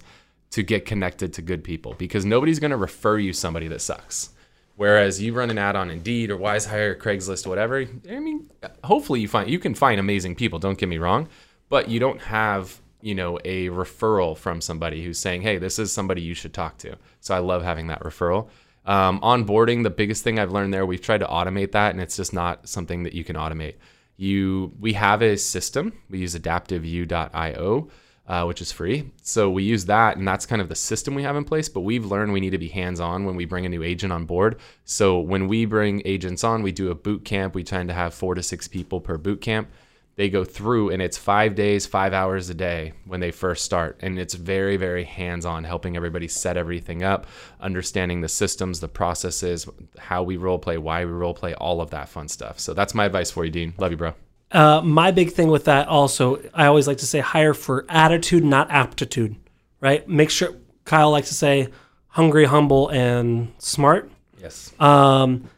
to 0.55 0.63
get 0.63 0.85
connected 0.85 1.33
to 1.33 1.41
good 1.41 1.65
people 1.65 1.95
because 1.97 2.23
nobody's 2.23 2.59
going 2.59 2.71
to 2.71 2.77
refer 2.77 3.17
you 3.19 3.33
somebody 3.33 3.67
that 3.67 3.81
sucks. 3.81 4.29
Whereas 4.77 5.21
you 5.21 5.33
run 5.33 5.49
an 5.49 5.57
ad 5.57 5.75
on 5.75 5.89
Indeed 5.89 6.31
or 6.31 6.37
WizeHire, 6.37 6.97
Craigslist, 6.97 7.45
whatever. 7.45 7.85
I 8.09 8.19
mean, 8.19 8.49
hopefully 8.85 9.19
you 9.19 9.27
find 9.27 9.49
you 9.49 9.59
can 9.59 9.75
find 9.75 9.99
amazing 9.99 10.35
people. 10.35 10.57
Don't 10.57 10.77
get 10.77 10.87
me 10.87 10.97
wrong, 10.97 11.27
but 11.67 11.89
you 11.89 11.99
don't 11.99 12.21
have 12.21 12.79
you 13.01 13.15
know 13.15 13.37
a 13.43 13.67
referral 13.67 14.37
from 14.37 14.61
somebody 14.61 15.03
who's 15.03 15.19
saying, 15.19 15.41
"Hey, 15.41 15.57
this 15.57 15.77
is 15.77 15.91
somebody 15.91 16.21
you 16.21 16.33
should 16.33 16.53
talk 16.53 16.77
to." 16.79 16.95
So 17.19 17.35
I 17.35 17.39
love 17.39 17.61
having 17.61 17.87
that 17.87 18.01
referral. 18.01 18.47
Um, 18.85 19.19
onboarding, 19.19 19.83
the 19.83 19.89
biggest 19.89 20.23
thing 20.23 20.39
I've 20.39 20.53
learned 20.53 20.73
there, 20.73 20.85
we've 20.85 21.01
tried 21.01 21.19
to 21.19 21.27
automate 21.27 21.73
that, 21.73 21.91
and 21.91 21.99
it's 21.99 22.15
just 22.15 22.31
not 22.31 22.69
something 22.69 23.03
that 23.03 23.13
you 23.13 23.25
can 23.25 23.35
automate. 23.35 23.75
You, 24.15 24.71
we 24.79 24.93
have 24.93 25.21
a 25.21 25.35
system. 25.35 25.91
We 26.09 26.19
use 26.19 26.33
AdaptiveU.io 26.33 27.89
uh, 28.27 28.43
which 28.45 28.61
is 28.61 28.71
free. 28.71 29.11
So 29.21 29.49
we 29.49 29.63
use 29.63 29.85
that, 29.85 30.17
and 30.17 30.27
that's 30.27 30.45
kind 30.45 30.61
of 30.61 30.69
the 30.69 30.75
system 30.75 31.13
we 31.13 31.23
have 31.23 31.35
in 31.35 31.45
place. 31.45 31.69
But 31.69 31.81
we've 31.81 32.05
learned 32.05 32.33
we 32.33 32.39
need 32.39 32.51
to 32.51 32.57
be 32.57 32.69
hands 32.69 32.99
on 32.99 33.25
when 33.25 33.35
we 33.35 33.45
bring 33.45 33.65
a 33.65 33.69
new 33.69 33.83
agent 33.83 34.11
on 34.11 34.25
board. 34.25 34.57
So 34.83 35.19
when 35.19 35.47
we 35.47 35.65
bring 35.65 36.01
agents 36.05 36.43
on, 36.43 36.63
we 36.63 36.71
do 36.71 36.91
a 36.91 36.95
boot 36.95 37.23
camp. 37.23 37.53
We 37.53 37.63
tend 37.63 37.89
to 37.89 37.95
have 37.95 38.13
four 38.13 38.35
to 38.35 38.43
six 38.43 38.67
people 38.67 38.99
per 38.99 39.17
boot 39.17 39.41
camp. 39.41 39.69
They 40.15 40.29
go 40.29 40.45
through, 40.45 40.91
and 40.91 41.01
it's 41.01 41.17
five 41.17 41.55
days, 41.55 41.85
five 41.85 42.13
hours 42.13 42.49
a 42.49 42.53
day 42.53 42.93
when 43.05 43.19
they 43.19 43.31
first 43.31 43.65
start. 43.65 43.99
And 44.01 44.17
it's 44.17 44.33
very, 44.33 44.77
very 44.77 45.03
hands 45.03 45.45
on, 45.45 45.65
helping 45.65 45.97
everybody 45.97 46.29
set 46.29 46.55
everything 46.55 47.03
up, 47.03 47.27
understanding 47.59 48.21
the 48.21 48.29
systems, 48.29 48.79
the 48.79 48.87
processes, 48.87 49.67
how 49.97 50.23
we 50.23 50.37
role 50.37 50.57
play, 50.57 50.77
why 50.77 51.03
we 51.03 51.11
role 51.11 51.33
play, 51.33 51.53
all 51.55 51.81
of 51.81 51.89
that 51.89 52.07
fun 52.07 52.29
stuff. 52.29 52.59
So 52.59 52.73
that's 52.73 52.95
my 52.95 53.05
advice 53.05 53.29
for 53.29 53.43
you, 53.43 53.51
Dean. 53.51 53.73
Love 53.77 53.91
you, 53.91 53.97
bro. 53.97 54.13
Uh, 54.51 54.81
my 54.81 55.11
big 55.11 55.31
thing 55.31 55.49
with 55.49 55.65
that 55.65 55.87
also, 55.87 56.41
I 56.53 56.67
always 56.67 56.87
like 56.87 56.99
to 56.99 57.05
say 57.05 57.19
hire 57.19 57.53
for 57.53 57.85
attitude, 57.89 58.43
not 58.43 58.69
aptitude, 58.71 59.35
right? 59.81 60.07
Make 60.07 60.29
sure, 60.29 60.55
Kyle 60.85 61.11
likes 61.11 61.29
to 61.29 61.33
say 61.33 61.69
hungry, 62.07 62.45
humble, 62.45 62.89
and 62.89 63.51
smart. 63.57 64.09
Yes. 64.39 64.71
Um, 64.79 65.49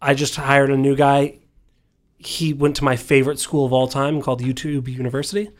I 0.00 0.14
just 0.14 0.36
hired 0.36 0.70
a 0.70 0.76
new 0.76 0.94
guy. 0.94 1.38
He 2.18 2.52
went 2.52 2.76
to 2.76 2.84
my 2.84 2.96
favorite 2.96 3.38
school 3.38 3.64
of 3.64 3.72
all 3.72 3.88
time 3.88 4.20
called 4.20 4.42
YouTube 4.42 4.86
University. 4.86 5.50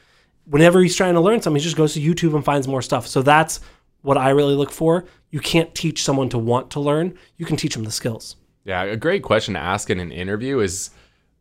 Whenever 0.45 0.83
he's 0.83 0.95
trying 0.95 1.15
to 1.15 1.21
learn 1.21 1.41
something, 1.41 1.59
he 1.59 1.65
just 1.65 1.77
goes 1.77 1.95
to 1.95 2.01
YouTube 2.01 2.35
and 2.35 2.45
finds 2.45 2.69
more 2.69 2.83
stuff. 2.83 3.07
So 3.07 3.23
that's 3.23 3.61
what 4.03 4.19
I 4.19 4.31
really 4.31 4.55
look 4.55 4.71
for. 4.71 5.07
You 5.31 5.41
can't 5.41 5.75
teach 5.75 6.05
someone 6.05 6.29
to 6.31 6.39
want 6.39 6.71
to 6.73 6.81
learn, 6.81 7.17
you 7.37 7.47
can 7.47 7.57
teach 7.57 7.75
them 7.75 7.85
the 7.85 7.91
skills. 7.91 8.37
Yeah, 8.65 8.83
a 8.83 8.97
great 8.97 9.23
question 9.23 9.55
to 9.55 9.61
ask 9.61 9.91
in 9.91 9.99
an 9.99 10.13
interview 10.13 10.61
is, 10.61 10.91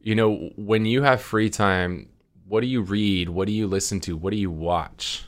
you 0.02 0.16
know, 0.16 0.50
when 0.56 0.86
you 0.86 1.04
have 1.04 1.22
free 1.22 1.50
time, 1.50 2.10
what 2.48 2.62
do 2.62 2.68
you 2.68 2.82
read? 2.82 3.30
What 3.30 3.48
do 3.48 3.54
you 3.54 3.68
listen 3.68 4.00
to? 4.02 4.18
What 4.18 4.32
do 4.32 4.38
you 4.38 4.52
watch? 4.52 5.26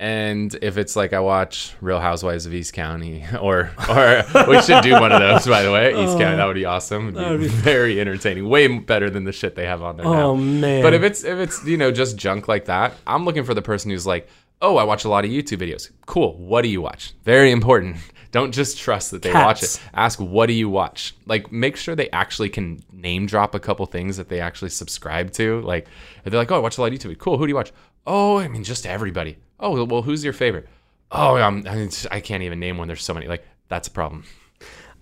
And 0.00 0.56
if 0.62 0.78
it's 0.78 0.94
like 0.94 1.12
I 1.12 1.18
watch 1.18 1.74
Real 1.80 1.98
Housewives 1.98 2.46
of 2.46 2.54
East 2.54 2.72
County, 2.72 3.24
or 3.40 3.72
or 3.88 4.24
we 4.46 4.62
should 4.62 4.82
do 4.82 4.92
one 4.92 5.10
of 5.10 5.20
those, 5.20 5.46
by 5.46 5.64
the 5.64 5.72
way, 5.72 5.90
East 5.90 6.16
County, 6.18 6.36
that 6.36 6.44
would 6.46 6.54
be 6.54 6.64
awesome. 6.64 7.16
It'd 7.16 7.40
be, 7.40 7.48
very 7.48 8.00
entertaining, 8.00 8.48
way 8.48 8.68
better 8.78 9.10
than 9.10 9.24
the 9.24 9.32
shit 9.32 9.56
they 9.56 9.66
have 9.66 9.82
on 9.82 9.96
there 9.96 10.06
now. 10.06 10.30
Oh, 10.30 10.36
man. 10.36 10.82
But 10.82 10.94
if 10.94 11.02
it's 11.02 11.24
if 11.24 11.38
it's 11.38 11.64
you 11.64 11.76
know 11.76 11.90
just 11.90 12.16
junk 12.16 12.46
like 12.46 12.66
that, 12.66 12.94
I'm 13.08 13.24
looking 13.24 13.42
for 13.42 13.54
the 13.54 13.62
person 13.62 13.90
who's 13.90 14.06
like, 14.06 14.28
oh, 14.60 14.76
I 14.76 14.84
watch 14.84 15.04
a 15.04 15.08
lot 15.08 15.24
of 15.24 15.30
YouTube 15.30 15.58
videos. 15.58 15.90
Cool. 16.06 16.36
What 16.36 16.62
do 16.62 16.68
you 16.68 16.80
watch? 16.80 17.14
Very 17.24 17.50
important. 17.50 17.96
Don't 18.30 18.52
just 18.52 18.78
trust 18.78 19.10
that 19.12 19.22
they 19.22 19.32
watch 19.32 19.62
it. 19.62 19.80
Ask 19.94 20.18
what 20.18 20.46
do 20.46 20.52
you 20.52 20.68
watch? 20.68 21.14
Like 21.24 21.50
make 21.50 21.76
sure 21.76 21.96
they 21.96 22.10
actually 22.10 22.50
can 22.50 22.80
name 22.92 23.24
drop 23.26 23.54
a 23.54 23.60
couple 23.60 23.86
things 23.86 24.18
that 24.18 24.28
they 24.28 24.40
actually 24.40 24.68
subscribe 24.68 25.32
to. 25.32 25.62
Like 25.62 25.86
if 26.24 26.30
they're 26.30 26.40
like, 26.40 26.50
oh, 26.52 26.56
I 26.56 26.58
watch 26.58 26.76
a 26.76 26.82
lot 26.82 26.92
of 26.92 26.98
YouTube. 26.98 27.16
Cool. 27.18 27.38
Who 27.38 27.46
do 27.46 27.50
you 27.50 27.56
watch? 27.56 27.72
Oh, 28.06 28.38
I 28.38 28.48
mean, 28.48 28.64
just 28.64 28.86
everybody. 28.86 29.38
Oh, 29.58 29.84
well, 29.84 30.02
who's 30.02 30.22
your 30.22 30.34
favorite? 30.34 30.68
Oh, 31.10 31.36
um, 31.38 31.64
I, 32.10 32.20
can't 32.20 32.42
even 32.42 32.60
name 32.60 32.76
one. 32.76 32.86
There's 32.86 33.02
so 33.02 33.14
many. 33.14 33.28
Like 33.28 33.44
that's 33.68 33.88
a 33.88 33.90
problem. 33.90 34.24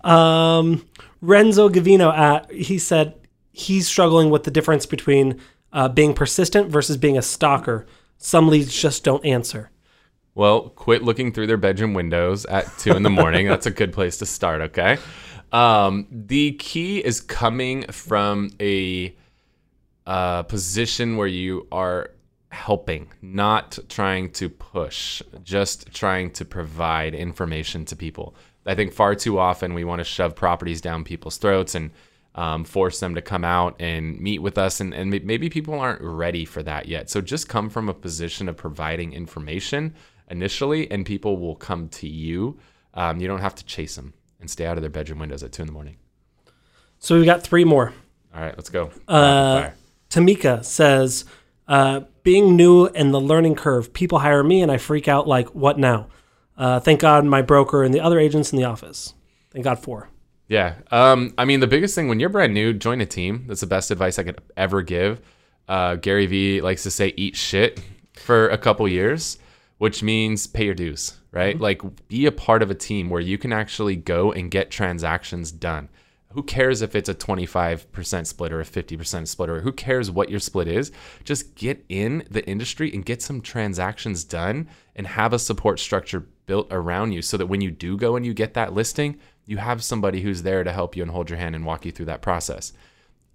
Um, 0.01 0.85
Renzo 1.21 1.69
Gavino, 1.69 2.15
at 2.15 2.51
he 2.51 2.79
said 2.79 3.15
he's 3.51 3.87
struggling 3.87 4.29
with 4.29 4.43
the 4.43 4.51
difference 4.51 4.85
between 4.85 5.41
uh, 5.73 5.89
being 5.89 6.13
persistent 6.13 6.69
versus 6.69 6.95
being 6.95 7.17
a 7.17 7.21
stalker. 7.21 7.85
Some 8.17 8.49
leads 8.49 8.79
just 8.79 9.03
don't 9.03 9.25
answer. 9.25 9.71
Well, 10.35 10.69
quit 10.69 11.03
looking 11.03 11.31
through 11.31 11.47
their 11.47 11.57
bedroom 11.57 11.93
windows 11.93 12.45
at 12.45 12.65
two 12.77 12.91
in 12.91 13.03
the 13.03 13.09
morning. 13.09 13.47
That's 13.49 13.65
a 13.65 13.71
good 13.71 13.91
place 13.91 14.17
to 14.17 14.25
start, 14.25 14.61
okay? 14.61 14.97
Um, 15.51 16.07
the 16.11 16.51
key 16.53 16.99
is 16.99 17.21
coming 17.21 17.83
from 17.91 18.51
a 18.59 19.15
uh, 20.05 20.43
position 20.43 21.17
where 21.17 21.27
you 21.27 21.67
are 21.71 22.11
helping, 22.49 23.11
not 23.21 23.77
trying 23.89 24.31
to 24.31 24.49
push, 24.49 25.21
just 25.43 25.93
trying 25.93 26.31
to 26.31 26.45
provide 26.45 27.13
information 27.13 27.85
to 27.85 27.95
people. 27.95 28.35
I 28.65 28.75
think 28.75 28.93
far 28.93 29.15
too 29.15 29.39
often 29.39 29.73
we 29.73 29.83
want 29.83 29.99
to 29.99 30.03
shove 30.03 30.35
properties 30.35 30.81
down 30.81 31.03
people's 31.03 31.37
throats 31.37 31.75
and 31.75 31.91
um, 32.37 32.63
force 32.63 32.99
them 32.99 33.15
to 33.15 33.21
come 33.21 33.43
out 33.43 33.75
and 33.81 34.19
meet 34.21 34.39
with 34.39 34.57
us. 34.57 34.79
And, 34.79 34.93
and 34.93 35.09
maybe 35.09 35.49
people 35.49 35.73
aren't 35.73 36.01
ready 36.01 36.45
for 36.45 36.61
that 36.63 36.87
yet. 36.87 37.09
So 37.09 37.19
just 37.19 37.49
come 37.49 37.69
from 37.69 37.89
a 37.89 37.93
position 37.93 38.47
of 38.47 38.55
providing 38.55 39.11
information 39.11 39.95
initially, 40.29 40.89
and 40.91 41.05
people 41.05 41.37
will 41.37 41.55
come 41.55 41.89
to 41.89 42.07
you. 42.07 42.59
Um, 42.93 43.19
you 43.19 43.27
don't 43.27 43.41
have 43.41 43.55
to 43.55 43.65
chase 43.65 43.95
them 43.95 44.13
and 44.39 44.49
stay 44.49 44.65
out 44.67 44.77
of 44.77 44.83
their 44.83 44.91
bedroom 44.91 45.19
windows 45.19 45.41
at 45.41 45.51
two 45.51 45.63
in 45.63 45.67
the 45.67 45.73
morning. 45.73 45.97
So 46.99 47.15
we've 47.15 47.25
got 47.25 47.41
three 47.41 47.63
more. 47.63 47.93
All 48.35 48.41
right, 48.41 48.55
let's 48.55 48.69
go. 48.69 48.91
Uh, 49.07 49.71
Tamika 50.09 50.63
says, 50.63 51.25
uh, 51.67 52.01
being 52.23 52.55
new 52.55 52.85
and 52.85 53.13
the 53.13 53.21
learning 53.21 53.55
curve, 53.55 53.93
people 53.93 54.19
hire 54.19 54.43
me 54.43 54.61
and 54.61 54.71
I 54.71 54.77
freak 54.77 55.07
out 55.07 55.27
like, 55.27 55.55
what 55.55 55.79
now? 55.79 56.07
Uh, 56.55 56.79
thank 56.79 56.99
God 56.99 57.25
my 57.25 57.41
broker 57.41 57.83
and 57.83 57.93
the 57.93 57.99
other 57.99 58.19
agents 58.19 58.51
in 58.51 58.57
the 58.57 58.65
office. 58.65 59.13
Thank 59.51 59.63
God 59.63 59.79
for. 59.79 60.09
Yeah. 60.47 60.75
Um, 60.91 61.33
I 61.37 61.45
mean, 61.45 61.59
the 61.59 61.67
biggest 61.67 61.93
thing 61.95 62.07
when 62.07 62.19
you're 62.19 62.29
brand 62.29 62.53
new, 62.53 62.73
join 62.73 63.01
a 63.01 63.05
team. 63.05 63.45
That's 63.47 63.61
the 63.61 63.67
best 63.67 63.91
advice 63.91 64.17
I 64.17 64.23
could 64.23 64.41
ever 64.55 64.81
give. 64.81 65.21
Uh, 65.67 65.95
Gary 65.95 66.25
Vee 66.25 66.61
likes 66.61 66.83
to 66.83 66.91
say, 66.91 67.13
eat 67.17 67.35
shit 67.35 67.81
for 68.13 68.47
a 68.49 68.57
couple 68.57 68.87
years, 68.87 69.37
which 69.77 70.01
means 70.01 70.47
pay 70.47 70.65
your 70.65 70.73
dues, 70.73 71.17
right? 71.31 71.59
Like, 71.59 71.81
be 72.07 72.25
a 72.25 72.31
part 72.31 72.63
of 72.63 72.71
a 72.71 72.75
team 72.75 73.09
where 73.09 73.21
you 73.21 73.37
can 73.37 73.51
actually 73.51 73.97
go 73.97 74.31
and 74.31 74.49
get 74.49 74.71
transactions 74.71 75.51
done. 75.51 75.89
Who 76.31 76.43
cares 76.43 76.81
if 76.81 76.95
it's 76.95 77.09
a 77.09 77.15
25% 77.15 78.27
split 78.27 78.53
or 78.53 78.61
a 78.61 78.65
50% 78.65 79.27
split 79.27 79.49
or 79.49 79.61
who 79.61 79.71
cares 79.71 80.11
what 80.11 80.29
your 80.29 80.39
split 80.39 80.67
is? 80.67 80.91
Just 81.23 81.55
get 81.55 81.83
in 81.89 82.25
the 82.29 82.47
industry 82.47 82.93
and 82.93 83.03
get 83.03 83.21
some 83.21 83.41
transactions 83.41 84.23
done 84.23 84.69
and 84.95 85.07
have 85.07 85.33
a 85.33 85.39
support 85.39 85.79
structure 85.79 86.27
built 86.45 86.67
around 86.69 87.11
you 87.11 87.21
so 87.21 87.37
that 87.37 87.47
when 87.47 87.61
you 87.61 87.71
do 87.71 87.97
go 87.97 88.15
and 88.15 88.25
you 88.25 88.33
get 88.33 88.53
that 88.53 88.73
listing, 88.73 89.17
you 89.47 89.57
have 89.57 89.83
somebody 89.83 90.21
who's 90.21 90.43
there 90.43 90.63
to 90.63 90.71
help 90.71 90.95
you 90.95 91.01
and 91.01 91.11
hold 91.11 91.29
your 91.29 91.39
hand 91.39 91.55
and 91.55 91.65
walk 91.65 91.85
you 91.85 91.91
through 91.91 92.05
that 92.05 92.21
process. 92.21 92.73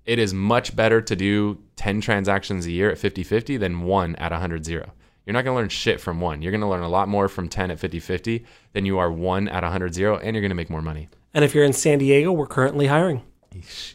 It 0.05 0.19
is 0.19 0.35
much 0.35 0.77
better 0.77 1.01
to 1.01 1.17
do 1.17 1.59
10 1.77 2.01
transactions 2.01 2.67
a 2.67 2.71
year 2.71 2.91
at 2.91 2.99
50 2.99 3.25
50 3.25 3.57
than 3.57 3.83
one 3.83 4.15
at 4.17 4.31
100 4.31 4.65
0. 4.65 4.93
You're 5.25 5.33
not 5.33 5.45
going 5.45 5.55
to 5.55 5.61
learn 5.61 5.69
shit 5.69 6.01
from 6.01 6.21
one. 6.21 6.43
You're 6.43 6.51
going 6.51 6.61
to 6.61 6.67
learn 6.67 6.83
a 6.83 6.89
lot 6.89 7.09
more 7.09 7.29
from 7.29 7.49
10 7.49 7.71
at 7.71 7.79
50 7.79 7.99
50 7.99 8.45
than 8.73 8.85
you 8.85 8.99
are 8.99 9.11
one 9.11 9.49
at 9.49 9.63
100 9.63 9.95
0, 9.95 10.19
and 10.19 10.35
you're 10.35 10.43
going 10.43 10.51
to 10.51 10.57
make 10.57 10.71
more 10.71 10.83
money. 10.83 11.09
And 11.35 11.45
if 11.45 11.55
you're 11.55 11.65
in 11.65 11.73
San 11.73 11.99
Diego, 11.99 12.31
we're 12.33 12.47
currently 12.47 12.89
hiring. 12.89 13.23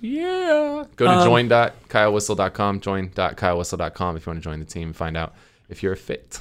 Yeah. 0.01 0.85
Go 0.95 1.05
to 1.05 1.25
join.kylewhissel.com, 1.25 2.79
join.kylewhissel.com 2.79 4.17
if 4.17 4.25
you 4.25 4.29
want 4.29 4.41
to 4.41 4.43
join 4.43 4.59
the 4.59 4.65
team 4.65 4.89
and 4.89 4.95
find 4.95 5.17
out 5.17 5.33
if 5.69 5.83
you're 5.83 5.93
a 5.93 5.97
fit. 5.97 6.39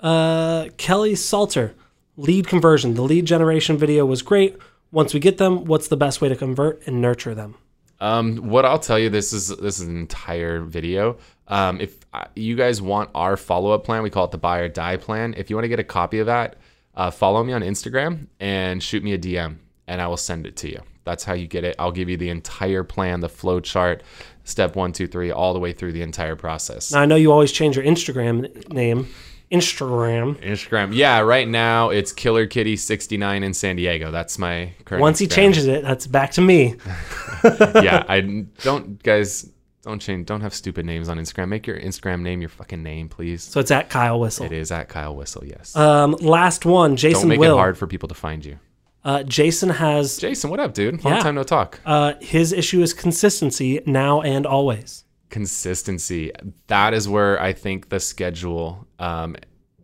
Uh, 0.00 0.68
Kelly 0.76 1.14
Salter, 1.14 1.74
lead 2.16 2.46
conversion. 2.46 2.94
The 2.94 3.02
lead 3.02 3.24
generation 3.24 3.76
video 3.78 4.06
was 4.06 4.22
great. 4.22 4.56
Once 4.92 5.14
we 5.14 5.20
get 5.20 5.38
them, 5.38 5.64
what's 5.64 5.88
the 5.88 5.96
best 5.96 6.20
way 6.20 6.28
to 6.28 6.36
convert 6.36 6.86
and 6.86 7.00
nurture 7.00 7.34
them? 7.34 7.56
Um, 7.98 8.36
what 8.36 8.66
I'll 8.66 8.78
tell 8.78 8.98
you, 8.98 9.08
this 9.08 9.32
is 9.32 9.48
this 9.48 9.80
is 9.80 9.88
an 9.88 9.96
entire 9.96 10.60
video. 10.60 11.16
Um, 11.48 11.80
if 11.80 11.98
uh, 12.12 12.24
you 12.36 12.56
guys 12.56 12.82
want 12.82 13.10
our 13.14 13.36
follow 13.36 13.70
up 13.70 13.84
plan, 13.84 14.02
we 14.02 14.10
call 14.10 14.26
it 14.26 14.32
the 14.32 14.38
buy 14.38 14.58
or 14.58 14.68
die 14.68 14.96
plan. 14.98 15.34
If 15.36 15.48
you 15.48 15.56
want 15.56 15.64
to 15.64 15.68
get 15.68 15.80
a 15.80 15.84
copy 15.84 16.18
of 16.18 16.26
that, 16.26 16.56
uh, 16.94 17.10
follow 17.10 17.42
me 17.42 17.52
on 17.52 17.62
Instagram 17.62 18.26
and 18.38 18.82
shoot 18.82 19.02
me 19.02 19.14
a 19.14 19.18
DM, 19.18 19.58
and 19.86 20.02
I 20.02 20.08
will 20.08 20.16
send 20.16 20.46
it 20.46 20.56
to 20.58 20.68
you. 20.68 20.80
That's 21.04 21.24
how 21.24 21.32
you 21.32 21.46
get 21.46 21.64
it. 21.64 21.74
I'll 21.78 21.92
give 21.92 22.08
you 22.08 22.16
the 22.16 22.28
entire 22.28 22.84
plan, 22.84 23.20
the 23.20 23.28
flow 23.28 23.60
chart, 23.60 24.02
step 24.44 24.76
one, 24.76 24.92
two, 24.92 25.06
three, 25.06 25.30
all 25.30 25.52
the 25.52 25.58
way 25.58 25.72
through 25.72 25.92
the 25.92 26.02
entire 26.02 26.36
process. 26.36 26.92
Now, 26.92 27.00
I 27.00 27.06
know 27.06 27.16
you 27.16 27.32
always 27.32 27.50
change 27.50 27.76
your 27.76 27.84
Instagram 27.84 28.68
name. 28.68 29.08
Instagram. 29.52 30.40
Instagram, 30.42 30.94
yeah. 30.94 31.20
Right 31.20 31.46
now 31.48 31.90
it's 31.90 32.12
Killer 32.12 32.46
Kitty 32.46 32.76
sixty 32.76 33.16
nine 33.16 33.42
in 33.42 33.52
San 33.54 33.76
Diego. 33.76 34.10
That's 34.10 34.38
my 34.38 34.72
current. 34.84 35.02
Once 35.02 35.18
he 35.18 35.26
Instagram. 35.26 35.34
changes 35.34 35.66
it, 35.66 35.82
that's 35.82 36.06
back 36.06 36.30
to 36.32 36.40
me. 36.40 36.74
yeah, 37.44 38.04
I 38.08 38.20
don't, 38.62 39.02
guys. 39.02 39.48
Don't 39.82 39.98
change. 40.00 40.26
Don't 40.26 40.42
have 40.42 40.54
stupid 40.54 40.86
names 40.86 41.08
on 41.08 41.18
Instagram. 41.18 41.48
Make 41.48 41.66
your 41.66 41.76
Instagram 41.78 42.20
name 42.22 42.40
your 42.40 42.50
fucking 42.50 42.82
name, 42.84 43.08
please. 43.08 43.42
So 43.42 43.58
it's 43.58 43.72
at 43.72 43.90
Kyle 43.90 44.20
Whissel. 44.20 44.46
It 44.46 44.52
is 44.52 44.70
at 44.70 44.88
Kyle 44.88 45.16
Whissel. 45.16 45.44
Yes. 45.44 45.74
Um, 45.74 46.12
last 46.20 46.64
one, 46.64 46.94
Jason 46.96 47.22
don't 47.22 47.28
make 47.30 47.40
Will. 47.40 47.56
it 47.56 47.58
hard 47.58 47.76
for 47.76 47.88
people 47.88 48.08
to 48.08 48.14
find 48.14 48.44
you. 48.44 48.58
Uh, 49.04 49.24
Jason 49.24 49.68
has 49.68 50.18
Jason, 50.18 50.50
what 50.50 50.60
up, 50.60 50.72
dude? 50.74 51.02
Long 51.04 51.14
Yeah. 51.14 51.20
time 51.24 51.34
no 51.34 51.42
talk. 51.42 51.80
uh, 51.84 52.12
his 52.20 52.52
issue 52.52 52.80
is 52.82 52.94
consistency 52.94 53.80
now 53.84 54.20
and 54.20 54.46
always. 54.46 55.02
Consistency. 55.32 56.30
That 56.68 56.94
is 56.94 57.08
where 57.08 57.40
I 57.42 57.52
think 57.54 57.88
the 57.88 57.98
schedule 57.98 58.86
um, 58.98 59.34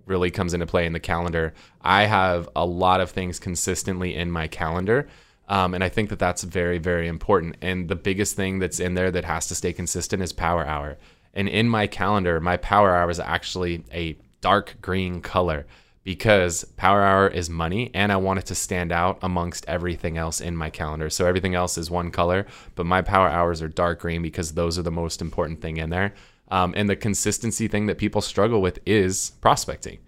really 0.04 0.30
comes 0.30 0.54
into 0.54 0.66
play 0.66 0.86
in 0.86 0.92
the 0.92 1.00
calendar. 1.00 1.54
I 1.80 2.04
have 2.04 2.48
a 2.54 2.66
lot 2.66 3.00
of 3.00 3.10
things 3.10 3.40
consistently 3.40 4.14
in 4.14 4.30
my 4.30 4.46
calendar. 4.46 5.08
Um, 5.48 5.72
and 5.72 5.82
I 5.82 5.88
think 5.88 6.10
that 6.10 6.18
that's 6.18 6.42
very, 6.42 6.76
very 6.76 7.08
important. 7.08 7.56
And 7.62 7.88
the 7.88 7.96
biggest 7.96 8.36
thing 8.36 8.58
that's 8.58 8.78
in 8.78 8.92
there 8.92 9.10
that 9.10 9.24
has 9.24 9.46
to 9.48 9.54
stay 9.54 9.72
consistent 9.72 10.22
is 10.22 10.32
power 10.32 10.66
hour. 10.66 10.98
And 11.32 11.48
in 11.48 11.66
my 11.66 11.86
calendar, 11.86 12.40
my 12.40 12.58
power 12.58 12.94
hour 12.94 13.08
is 13.08 13.18
actually 13.18 13.84
a 13.90 14.18
dark 14.42 14.76
green 14.82 15.22
color 15.22 15.66
because 16.08 16.64
power 16.78 17.02
hour 17.02 17.28
is 17.28 17.50
money 17.50 17.90
and 17.92 18.10
I 18.10 18.16
want 18.16 18.38
it 18.38 18.46
to 18.46 18.54
stand 18.54 18.92
out 18.92 19.18
amongst 19.20 19.68
everything 19.68 20.16
else 20.16 20.40
in 20.40 20.56
my 20.56 20.70
calendar. 20.70 21.10
So 21.10 21.26
everything 21.26 21.54
else 21.54 21.76
is 21.76 21.90
one 21.90 22.10
color, 22.10 22.46
but 22.76 22.86
my 22.86 23.02
power 23.02 23.28
hours 23.28 23.60
are 23.60 23.68
dark 23.68 24.00
green 24.00 24.22
because 24.22 24.52
those 24.52 24.78
are 24.78 24.82
the 24.82 24.90
most 24.90 25.20
important 25.20 25.60
thing 25.60 25.76
in 25.76 25.90
there. 25.90 26.14
Um, 26.50 26.72
and 26.74 26.88
the 26.88 26.96
consistency 26.96 27.68
thing 27.68 27.84
that 27.88 27.98
people 27.98 28.22
struggle 28.22 28.62
with 28.62 28.78
is 28.86 29.32
prospecting. 29.42 29.98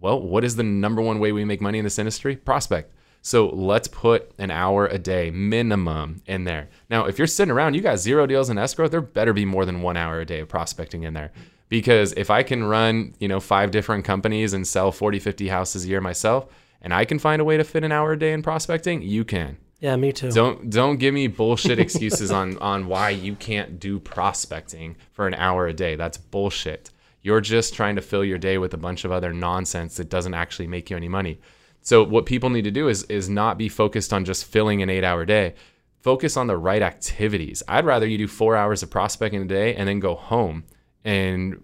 Well, 0.00 0.22
what 0.22 0.42
is 0.42 0.56
the 0.56 0.62
number 0.62 1.02
one 1.02 1.18
way 1.18 1.32
we 1.32 1.44
make 1.44 1.60
money 1.60 1.76
in 1.76 1.84
this 1.84 1.98
industry? 1.98 2.34
Prospect. 2.34 2.90
So 3.20 3.50
let's 3.50 3.88
put 3.88 4.32
an 4.38 4.50
hour 4.50 4.86
a 4.86 4.98
day 4.98 5.30
minimum 5.30 6.22
in 6.24 6.44
there. 6.44 6.70
Now, 6.88 7.04
if 7.04 7.18
you're 7.18 7.26
sitting 7.26 7.52
around, 7.52 7.74
you 7.74 7.82
got 7.82 7.98
zero 7.98 8.26
deals 8.26 8.48
in 8.48 8.56
escrow, 8.56 8.88
there 8.88 9.02
better 9.02 9.34
be 9.34 9.44
more 9.44 9.66
than 9.66 9.82
one 9.82 9.98
hour 9.98 10.18
a 10.18 10.24
day 10.24 10.40
of 10.40 10.48
prospecting 10.48 11.02
in 11.02 11.12
there. 11.12 11.30
Because 11.72 12.12
if 12.18 12.28
I 12.28 12.42
can 12.42 12.64
run, 12.64 13.14
you 13.18 13.28
know, 13.28 13.40
five 13.40 13.70
different 13.70 14.04
companies 14.04 14.52
and 14.52 14.66
sell 14.66 14.92
40, 14.92 15.18
50 15.18 15.48
houses 15.48 15.86
a 15.86 15.88
year 15.88 16.02
myself, 16.02 16.44
and 16.82 16.92
I 16.92 17.06
can 17.06 17.18
find 17.18 17.40
a 17.40 17.46
way 17.46 17.56
to 17.56 17.64
fit 17.64 17.82
an 17.82 17.90
hour 17.90 18.12
a 18.12 18.18
day 18.18 18.34
in 18.34 18.42
prospecting, 18.42 19.00
you 19.00 19.24
can. 19.24 19.56
Yeah, 19.80 19.96
me 19.96 20.12
too. 20.12 20.30
Don't 20.32 20.68
don't 20.68 20.98
give 20.98 21.14
me 21.14 21.28
bullshit 21.28 21.78
excuses 21.78 22.30
on 22.30 22.58
on 22.72 22.88
why 22.88 23.08
you 23.08 23.34
can't 23.36 23.80
do 23.80 23.98
prospecting 23.98 24.96
for 25.12 25.26
an 25.26 25.32
hour 25.32 25.66
a 25.66 25.72
day. 25.72 25.96
That's 25.96 26.18
bullshit. 26.18 26.90
You're 27.22 27.40
just 27.40 27.72
trying 27.72 27.96
to 27.96 28.02
fill 28.02 28.22
your 28.22 28.36
day 28.36 28.58
with 28.58 28.74
a 28.74 28.76
bunch 28.76 29.06
of 29.06 29.10
other 29.10 29.32
nonsense 29.32 29.96
that 29.96 30.10
doesn't 30.10 30.34
actually 30.34 30.66
make 30.66 30.90
you 30.90 30.98
any 30.98 31.08
money. 31.08 31.40
So 31.80 32.04
what 32.04 32.26
people 32.26 32.50
need 32.50 32.64
to 32.64 32.70
do 32.70 32.88
is 32.88 33.04
is 33.04 33.30
not 33.30 33.56
be 33.56 33.70
focused 33.70 34.12
on 34.12 34.26
just 34.26 34.44
filling 34.44 34.82
an 34.82 34.90
8-hour 34.90 35.24
day. 35.24 35.54
Focus 36.02 36.36
on 36.36 36.48
the 36.48 36.58
right 36.58 36.82
activities. 36.82 37.62
I'd 37.66 37.86
rather 37.86 38.06
you 38.06 38.18
do 38.18 38.28
4 38.28 38.56
hours 38.56 38.82
of 38.82 38.90
prospecting 38.90 39.40
a 39.40 39.46
day 39.46 39.74
and 39.74 39.88
then 39.88 40.00
go 40.00 40.14
home 40.14 40.64
and 41.04 41.62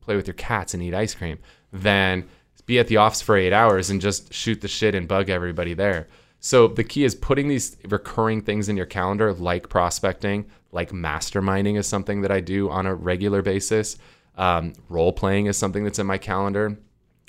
play 0.00 0.16
with 0.16 0.26
your 0.26 0.34
cats 0.34 0.74
and 0.74 0.82
eat 0.82 0.94
ice 0.94 1.14
cream 1.14 1.38
than 1.72 2.28
be 2.66 2.78
at 2.78 2.86
the 2.86 2.96
office 2.96 3.20
for 3.20 3.36
8 3.36 3.52
hours 3.52 3.90
and 3.90 4.00
just 4.00 4.32
shoot 4.32 4.60
the 4.60 4.68
shit 4.68 4.94
and 4.94 5.08
bug 5.08 5.30
everybody 5.30 5.74
there. 5.74 6.08
So 6.40 6.68
the 6.68 6.84
key 6.84 7.04
is 7.04 7.14
putting 7.14 7.48
these 7.48 7.76
recurring 7.88 8.42
things 8.42 8.68
in 8.68 8.76
your 8.76 8.86
calendar, 8.86 9.32
like 9.32 9.68
prospecting, 9.68 10.46
like 10.72 10.90
masterminding 10.90 11.78
is 11.78 11.86
something 11.86 12.22
that 12.22 12.32
I 12.32 12.40
do 12.40 12.68
on 12.70 12.86
a 12.86 12.94
regular 12.94 13.42
basis. 13.42 13.96
Um, 14.36 14.72
role 14.88 15.12
playing 15.12 15.46
is 15.46 15.56
something 15.56 15.84
that's 15.84 15.98
in 15.98 16.06
my 16.06 16.18
calendar. 16.18 16.78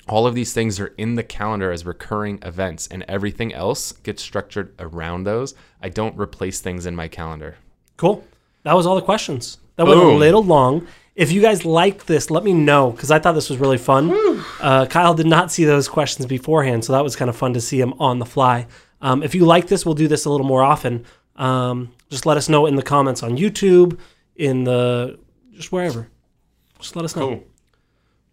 All 0.08 0.26
of 0.26 0.34
these 0.34 0.52
things 0.52 0.80
are 0.80 0.92
in 0.98 1.14
the 1.14 1.22
calendar 1.22 1.70
as 1.70 1.86
recurring 1.86 2.38
events, 2.42 2.88
and 2.88 3.04
everything 3.08 3.54
else 3.54 3.92
gets 3.92 4.22
structured 4.22 4.74
around 4.78 5.24
those. 5.24 5.54
I 5.80 5.88
don't 5.88 6.18
replace 6.18 6.60
things 6.60 6.84
in 6.84 6.96
my 6.96 7.08
calendar. 7.08 7.56
Cool. 7.96 8.24
That 8.64 8.74
was 8.74 8.86
all 8.86 8.96
the 8.96 9.02
questions. 9.02 9.58
That 9.76 9.86
went 9.86 10.00
a 10.00 10.08
little 10.08 10.42
long. 10.42 10.86
If 11.14 11.30
you 11.30 11.40
guys 11.40 11.64
like 11.64 12.06
this, 12.06 12.28
let 12.30 12.42
me 12.42 12.52
know 12.52 12.90
because 12.90 13.10
I 13.12 13.20
thought 13.20 13.32
this 13.32 13.48
was 13.48 13.58
really 13.58 13.78
fun. 13.78 14.10
Uh, 14.60 14.86
Kyle 14.86 15.14
did 15.14 15.26
not 15.26 15.52
see 15.52 15.64
those 15.64 15.88
questions 15.88 16.26
beforehand, 16.26 16.84
so 16.84 16.92
that 16.92 17.04
was 17.04 17.14
kind 17.14 17.28
of 17.28 17.36
fun 17.36 17.54
to 17.54 17.60
see 17.60 17.80
him 17.80 17.94
on 18.00 18.18
the 18.18 18.26
fly. 18.26 18.66
Um, 19.00 19.22
if 19.22 19.34
you 19.34 19.44
like 19.44 19.68
this, 19.68 19.86
we'll 19.86 19.94
do 19.94 20.08
this 20.08 20.24
a 20.24 20.30
little 20.30 20.46
more 20.46 20.62
often. 20.62 21.04
Um, 21.36 21.92
just 22.10 22.26
let 22.26 22.36
us 22.36 22.48
know 22.48 22.66
in 22.66 22.74
the 22.74 22.82
comments 22.82 23.22
on 23.22 23.36
YouTube, 23.36 23.98
in 24.34 24.64
the 24.64 25.18
just 25.52 25.70
wherever. 25.70 26.08
Just 26.80 26.96
let 26.96 27.04
us 27.04 27.14
know. 27.14 27.28
Cool. 27.28 27.44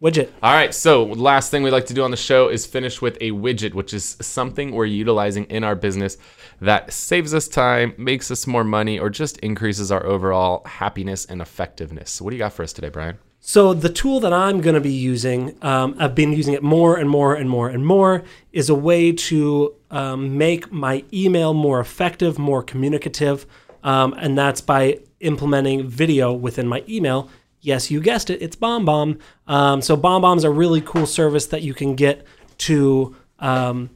Widget. 0.02 0.32
All 0.42 0.54
right, 0.54 0.74
so 0.74 1.04
last 1.04 1.52
thing 1.52 1.62
we'd 1.62 1.70
like 1.70 1.86
to 1.86 1.94
do 1.94 2.04
on 2.04 2.10
the 2.10 2.18
show 2.18 2.50
is 2.50 2.66
finish 2.66 3.04
with 3.04 3.18
a 3.22 3.30
widget, 3.32 3.76
which 3.76 3.94
is 3.94 4.18
something 4.20 4.72
we're 4.72 4.86
utilizing 4.86 5.44
in 5.46 5.64
our 5.64 5.76
business 5.76 6.18
that 6.60 6.92
saves 6.92 7.36
us 7.36 7.48
time, 7.48 7.94
makes 7.98 8.32
us 8.32 8.48
more 8.48 8.64
money, 8.64 8.98
or 8.98 9.12
just 9.12 9.38
increases 9.40 9.92
our 9.92 10.04
overall 10.04 10.64
happiness 10.66 11.26
and 11.26 11.40
effectiveness. 11.40 12.10
So, 12.10 12.26
what 12.26 12.32
do 12.32 12.36
you 12.36 12.40
got 12.40 12.54
for 12.54 12.64
us 12.64 12.74
today, 12.74 12.90
Bryan? 12.90 13.20
So 13.44 13.74
the 13.74 13.90
tool 13.90 14.20
that 14.20 14.34
I'm 14.34 14.62
going 14.62 14.76
to 14.76 14.82
be 14.82 14.94
using, 14.94 15.58
um, 15.64 15.96
I've 15.98 16.14
been 16.14 16.32
using 16.32 16.54
it 16.54 16.62
more 16.62 16.98
and 16.98 17.10
more 17.10 17.34
and 17.34 17.50
more 17.50 17.70
and 17.70 17.86
more, 17.86 18.24
is 18.52 18.70
a 18.70 18.76
way 18.76 19.12
to 19.12 19.74
um, 19.90 20.38
make 20.38 20.72
my 20.72 21.04
email 21.12 21.56
more 21.56 21.80
effective, 21.80 22.38
more 22.38 22.62
communicative, 22.62 23.48
um, 23.84 24.14
and 24.18 24.38
that's 24.38 24.62
by 24.62 25.00
implementing 25.22 25.88
video 25.88 26.32
within 26.32 26.68
my 26.68 26.84
email. 26.88 27.30
Yes, 27.62 27.92
you 27.92 28.02
guessed 28.02 28.30
it, 28.30 28.42
it's 28.42 28.56
BombBomb. 28.56 29.20
Um, 29.48 29.82
so 29.82 29.96
BombBomb 29.96 30.38
is 30.38 30.44
a 30.44 30.50
really 30.50 30.82
cool 30.82 31.06
service 31.06 31.46
that 31.48 31.62
you 31.62 31.74
can 31.74 31.96
get 31.96 32.26
to 32.60 33.16
um, 33.40 33.90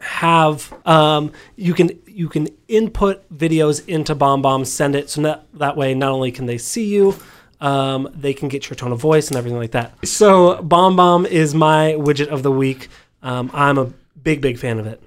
have 0.00 0.72
um, 0.86 1.32
you 1.56 1.74
can 1.74 1.90
you 2.06 2.28
can 2.28 2.48
input 2.68 3.28
videos 3.36 3.86
into 3.88 4.14
BombBomb, 4.14 4.66
send 4.66 4.94
it 4.94 5.10
so 5.10 5.22
that 5.22 5.46
that 5.54 5.76
way 5.76 5.94
not 5.94 6.12
only 6.12 6.30
can 6.30 6.46
they 6.46 6.58
see 6.58 6.86
you, 6.86 7.16
um, 7.60 8.08
they 8.14 8.32
can 8.32 8.48
get 8.48 8.68
your 8.70 8.76
tone 8.76 8.92
of 8.92 9.00
voice 9.00 9.28
and 9.28 9.36
everything 9.36 9.58
like 9.58 9.72
that. 9.72 9.94
So 10.06 10.62
BombBomb 10.62 11.26
is 11.26 11.54
my 11.54 11.94
widget 11.98 12.28
of 12.28 12.42
the 12.42 12.52
week. 12.52 12.88
Um, 13.22 13.50
I'm 13.52 13.78
a 13.78 13.92
big 14.22 14.40
big 14.40 14.58
fan 14.58 14.78
of 14.78 14.86
it. 14.86 15.02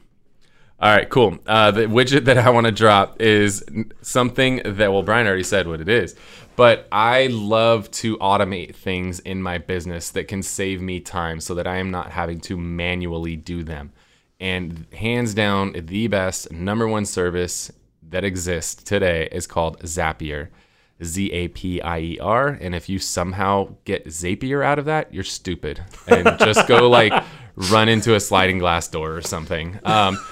All 0.82 0.90
right, 0.90 1.08
cool. 1.08 1.38
Uh, 1.46 1.70
the 1.70 1.82
widget 1.82 2.26
that 2.26 2.40
I 2.40 2.50
want 2.50 2.66
to 2.66 2.72
drop 2.72 3.22
is 3.22 3.64
something 4.02 4.64
that, 4.66 4.92
well, 4.92 5.04
Bryan 5.04 5.28
already 5.28 5.44
said 5.44 5.68
what 5.68 5.80
it 5.80 5.88
is, 5.88 6.16
but 6.62 6.88
I 6.92 7.26
love 7.26 7.90
to 7.90 8.20
automate 8.20 8.76
things 8.76 9.20
in 9.20 9.42
my 9.42 9.58
business 9.58 10.12
that 10.12 10.28
can 10.28 10.44
save 10.44 10.80
me 10.80 11.00
time 11.00 11.40
so 11.40 11.56
that 11.56 11.66
I 11.66 11.78
am 11.78 11.90
not 11.90 12.12
having 12.12 12.40
to 12.42 12.56
manually 12.56 13.36
do 13.36 13.64
them. 13.64 13.94
And 14.40 14.86
hands 14.94 15.34
down, 15.34 15.74
the 15.76 16.06
best 16.06 16.52
number 16.52 16.88
one 16.88 17.06
service 17.06 17.72
that 18.08 18.24
exists 18.24 18.84
today 18.84 19.28
is 19.32 19.48
called 19.48 19.80
Zapier. 19.80 20.50
Z 21.04 21.32
A 21.32 21.48
P 21.48 21.82
I 21.82 22.00
E 22.00 22.20
R. 22.20 22.50
And 22.50 22.76
if 22.76 22.90
you 22.90 23.00
somehow 23.00 23.78
get 23.84 24.06
Zapier 24.06 24.64
out 24.64 24.78
of 24.78 24.86
that, 24.86 25.12
you're 25.12 25.24
stupid. 25.24 25.84
And 26.08 26.38
just 26.38 26.68
go 26.68 26.88
like 26.88 27.12
run 27.56 27.90
into 27.90 28.14
a 28.14 28.20
sliding 28.20 28.60
glass 28.60 28.88
door 28.88 29.14
or 29.14 29.24
something. 29.24 29.80
Um, 29.84 30.24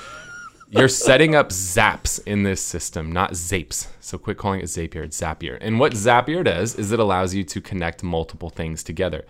you're 0.70 0.88
setting 0.88 1.34
up 1.34 1.50
zaps 1.50 2.20
in 2.28 2.44
this 2.44 2.62
system, 2.62 3.12
not 3.12 3.32
zapes. 3.32 3.88
So 4.00 4.18
quit 4.18 4.38
calling 4.38 4.62
it 4.62 4.66
Zapier, 4.66 5.04
it's 5.04 5.20
Zapier. 5.20 5.58
And 5.62 5.80
what 5.80 5.94
Zapier 5.94 6.44
does 6.44 6.76
is 6.76 6.92
it 6.92 7.00
allows 7.00 7.34
you 7.34 7.44
to 7.46 7.60
connect 7.60 8.04
multiple 8.04 8.50
things 8.50 8.84
together. 8.84 9.26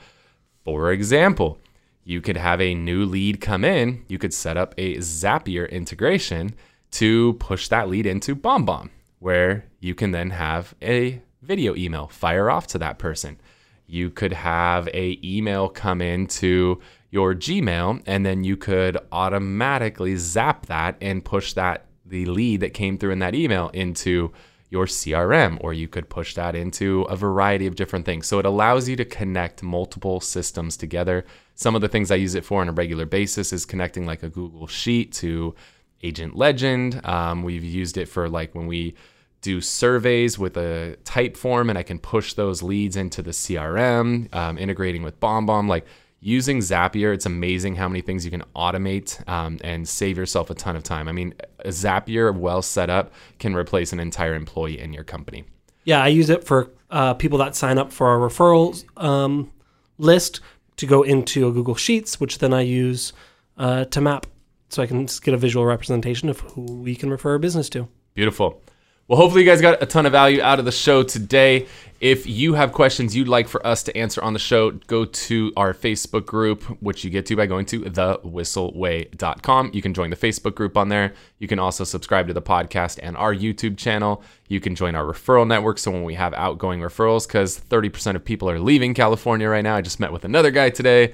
For 0.66 0.92
example, 0.92 1.60
you 2.04 2.20
could 2.22 2.38
have 2.38 2.60
a 2.60 2.76
new 2.76 3.06
lead 3.06 3.40
come 3.40 3.64
in, 3.64 4.04
you 4.10 4.18
could 4.18 4.34
set 4.34 4.58
up 4.58 4.74
a 4.78 4.98
Zapier 4.98 5.70
integration 5.70 6.56
to 6.92 7.34
push 7.34 7.68
that 7.70 7.88
lead 7.88 8.06
into 8.06 8.36
BombBomb, 8.36 8.90
where 9.20 9.66
you 9.80 9.96
can 9.96 10.12
then 10.12 10.32
have 10.32 10.76
a 10.82 11.22
video 11.42 11.76
email 11.76 12.08
fire 12.08 12.50
off 12.50 12.68
to 12.68 12.78
that 12.80 13.00
person. 13.00 13.40
You 13.88 14.10
could 14.10 14.34
have 14.34 14.88
a 14.90 15.20
email 15.24 15.70
come 15.70 16.02
into 16.02 16.82
your 17.12 17.34
Gmail 17.34 18.02
and 18.06 18.26
then 18.26 18.44
you 18.44 18.56
could 18.56 18.98
automatically 19.12 20.16
zap 20.16 20.68
that 20.68 20.96
and 21.02 21.26
push 21.26 21.54
that 21.54 21.86
the 22.06 22.26
lead 22.26 22.62
that 22.62 22.74
came 22.74 22.98
through 22.98 23.12
in 23.12 23.20
that 23.20 23.36
email 23.36 23.70
into 23.70 24.32
your 24.70 24.86
CRM 24.86 25.58
or 25.62 25.74
you 25.74 25.88
could 25.88 26.10
push 26.10 26.36
that 26.36 26.56
into 26.56 27.02
a 27.04 27.16
variety 27.16 27.66
of 27.66 27.76
different 27.76 28.06
things. 28.06 28.28
So 28.28 28.38
it 28.38 28.46
allows 28.46 28.88
you 28.88 28.96
to 28.98 29.06
connect 29.06 29.64
multiple 29.64 30.20
systems 30.20 30.78
together. 30.78 31.26
Some 31.56 31.76
of 31.76 31.82
the 31.82 31.88
things 31.88 32.12
I 32.12 32.16
use 32.16 32.36
it 32.36 32.46
for 32.46 32.62
on 32.62 32.70
a 32.70 32.74
regular 32.74 33.06
basis 33.06 33.52
is 33.52 33.66
connecting 33.66 34.06
like 34.06 34.22
a 34.22 34.30
Google 34.30 34.68
Sheet 34.68 35.12
to 35.14 35.56
Agent 36.04 36.36
Legend. 36.36 37.02
Um, 37.04 37.44
we've 37.44 37.64
used 37.64 37.98
it 37.98 38.08
for 38.08 38.30
like 38.30 38.54
when 38.54 38.68
we 38.68 38.96
do 39.42 39.60
surveys 39.60 40.38
with 40.38 40.56
a 40.58 40.98
Typeform 41.04 41.70
and 41.70 41.78
I 41.78 41.84
can 41.84 41.98
push 41.98 42.34
those 42.34 42.62
leads 42.62 42.96
into 42.96 43.22
the 43.22 43.32
CRM, 43.32 44.34
um, 44.36 44.58
integrating 44.58 45.02
with 45.02 45.20
BombBomb. 45.20 45.68
Like 45.68 45.86
using 46.20 46.60
Zapier, 46.60 47.14
it's 47.14 47.26
amazing 47.26 47.76
how 47.76 47.88
many 47.88 48.02
things 48.02 48.26
you 48.26 48.32
can 48.32 48.44
automate 48.56 49.28
um, 49.28 49.58
and 49.62 49.88
save 49.88 50.18
yourself 50.18 50.50
a 50.50 50.54
ton 50.54 50.76
of 50.76 50.84
time. 50.84 51.08
I 51.08 51.12
mean, 51.12 51.34
a 51.60 51.70
Zapier 51.70 52.36
well 52.36 52.62
set 52.62 52.90
up 52.90 53.14
can 53.40 53.56
replace 53.56 53.94
an 53.94 54.00
entire 54.00 54.36
employee 54.36 54.80
in 54.80 54.94
your 54.94 55.04
company. 55.04 55.46
Yeah, 55.84 56.04
I 56.04 56.08
use 56.08 56.30
it 56.30 56.44
for 56.44 56.72
uh, 56.90 57.14
people 57.14 57.38
that 57.40 57.56
sign 57.56 57.78
up 57.78 57.92
for 57.92 58.08
our 58.08 58.18
referrals 58.18 58.86
um, 59.02 59.52
list 59.98 60.42
to 60.78 60.86
go 60.86 61.04
into 61.04 61.48
a 61.48 61.52
Google 61.52 61.76
Sheets, 61.76 62.20
which 62.20 62.40
then 62.40 62.54
I 62.54 62.62
use 62.62 63.14
uh, 63.58 63.86
to 63.86 64.02
map 64.02 64.26
so 64.70 64.84
I 64.84 64.88
can 64.88 65.06
get 65.06 65.34
a 65.34 65.38
visual 65.38 65.66
representation 65.66 66.30
of 66.30 66.40
who 66.42 66.62
we 66.62 66.96
can 66.96 67.10
refer 67.10 67.36
a 67.36 67.40
business 67.40 67.70
to. 67.70 67.88
Beautiful. 68.14 68.62
Well, 69.10 69.18
hopefully, 69.18 69.42
you 69.42 69.50
guys 69.50 69.60
got 69.60 69.82
a 69.82 69.88
ton 69.88 70.06
of 70.06 70.12
value 70.12 70.40
out 70.40 70.60
of 70.60 70.66
the 70.66 70.72
show 70.72 71.02
today. 71.02 71.66
If 72.00 72.28
you 72.28 72.54
have 72.54 72.72
questions 72.72 73.16
you'd 73.16 73.28
like 73.28 73.48
for 73.48 73.66
us 73.66 73.82
to 73.84 73.98
answer 73.98 74.24
on 74.24 74.34
the 74.34 74.40
show, 74.40 74.70
go 74.70 75.04
to 75.04 75.52
our 75.58 75.74
Facebook 75.74 76.28
group, 76.28 76.62
which 76.80 77.04
you 77.04 77.10
get 77.10 77.26
to 77.26 77.36
by 77.36 77.48
going 77.48 77.66
to 77.66 77.82
thewhisselway.com. 77.82 79.72
You 79.74 79.82
can 79.82 79.96
join 79.96 80.12
the 80.12 80.16
Facebook 80.16 80.54
group 80.54 80.78
on 80.78 80.90
there. 80.90 81.16
You 81.40 81.48
can 81.48 81.58
also 81.58 81.84
subscribe 81.86 82.28
to 82.28 82.36
the 82.36 82.42
podcast 82.44 83.00
and 83.02 83.18
our 83.18 83.34
YouTube 83.34 83.80
channel. 83.80 84.22
You 84.48 84.60
can 84.60 84.76
join 84.76 84.94
our 84.94 85.06
referral 85.06 85.48
network. 85.48 85.80
So 85.80 85.90
when 85.90 86.04
we 86.04 86.14
have 86.14 86.36
outgoing 86.36 86.80
referrals, 86.80 87.26
because 87.26 87.60
30% 87.60 88.16
of 88.16 88.24
people 88.24 88.48
are 88.48 88.60
leaving 88.60 88.94
California 88.94 89.50
right 89.50 89.64
now, 89.64 89.76
I 89.76 89.82
just 89.82 90.00
met 90.00 90.14
with 90.14 90.24
another 90.24 90.52
guy 90.52 90.70
today. 90.70 91.14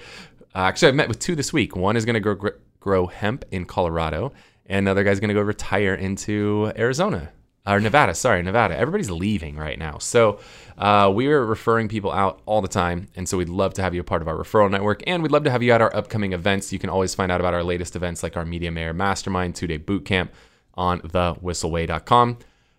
Uh, 0.53 0.67
actually, 0.67 0.89
I've 0.89 0.95
met 0.95 1.07
with 1.07 1.19
two 1.19 1.33
this 1.33 1.53
week. 1.53 1.77
One 1.77 1.95
is 1.95 2.03
going 2.03 2.21
to 2.21 2.35
grow, 2.35 2.51
grow 2.81 3.07
hemp 3.07 3.45
in 3.51 3.63
Colorado, 3.63 4.33
and 4.65 4.79
another 4.79 5.05
guy's 5.05 5.21
going 5.21 5.29
to 5.29 5.33
go 5.33 5.39
retire 5.39 5.93
into 5.93 6.73
Arizona 6.75 7.31
or 7.67 7.79
Nevada. 7.79 8.13
Sorry, 8.13 8.41
Nevada. 8.43 8.77
Everybody's 8.77 9.09
leaving 9.09 9.55
right 9.55 9.77
now, 9.77 9.97
so 9.97 10.39
uh, 10.77 11.11
we 11.13 11.27
are 11.27 11.45
referring 11.45 11.87
people 11.87 12.11
out 12.11 12.41
all 12.45 12.61
the 12.61 12.67
time, 12.67 13.07
and 13.15 13.27
so 13.27 13.37
we'd 13.37 13.49
love 13.49 13.73
to 13.75 13.81
have 13.81 13.93
you 13.93 14.01
a 14.01 14.03
part 14.03 14.21
of 14.21 14.27
our 14.27 14.35
referral 14.35 14.69
network, 14.69 15.03
and 15.07 15.23
we'd 15.23 15.31
love 15.31 15.43
to 15.45 15.51
have 15.51 15.63
you 15.63 15.71
at 15.71 15.81
our 15.81 15.95
upcoming 15.95 16.33
events. 16.33 16.71
You 16.73 16.79
can 16.79 16.89
always 16.89 17.15
find 17.15 17.31
out 17.31 17.39
about 17.39 17.53
our 17.53 17.63
latest 17.63 17.95
events, 17.95 18.23
like 18.23 18.37
our 18.37 18.45
Media 18.45 18.71
Mayor 18.71 18.93
Mastermind 18.93 19.55
two 19.55 19.67
day 19.67 19.77
boot 19.77 20.05
camp, 20.05 20.31
on 20.75 20.99
thewhisselway.com. 21.01 22.37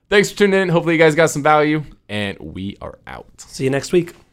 Thanks 0.09 0.31
for 0.31 0.39
tuning 0.39 0.61
in. 0.61 0.69
Hopefully, 0.69 0.95
you 0.95 1.01
guys 1.01 1.15
got 1.15 1.31
some 1.31 1.43
value, 1.43 1.83
and 2.09 2.39
we 2.39 2.77
are 2.81 2.99
out. 3.07 3.41
See 3.41 3.65
you 3.65 3.71
next 3.71 3.93
week. 3.93 4.26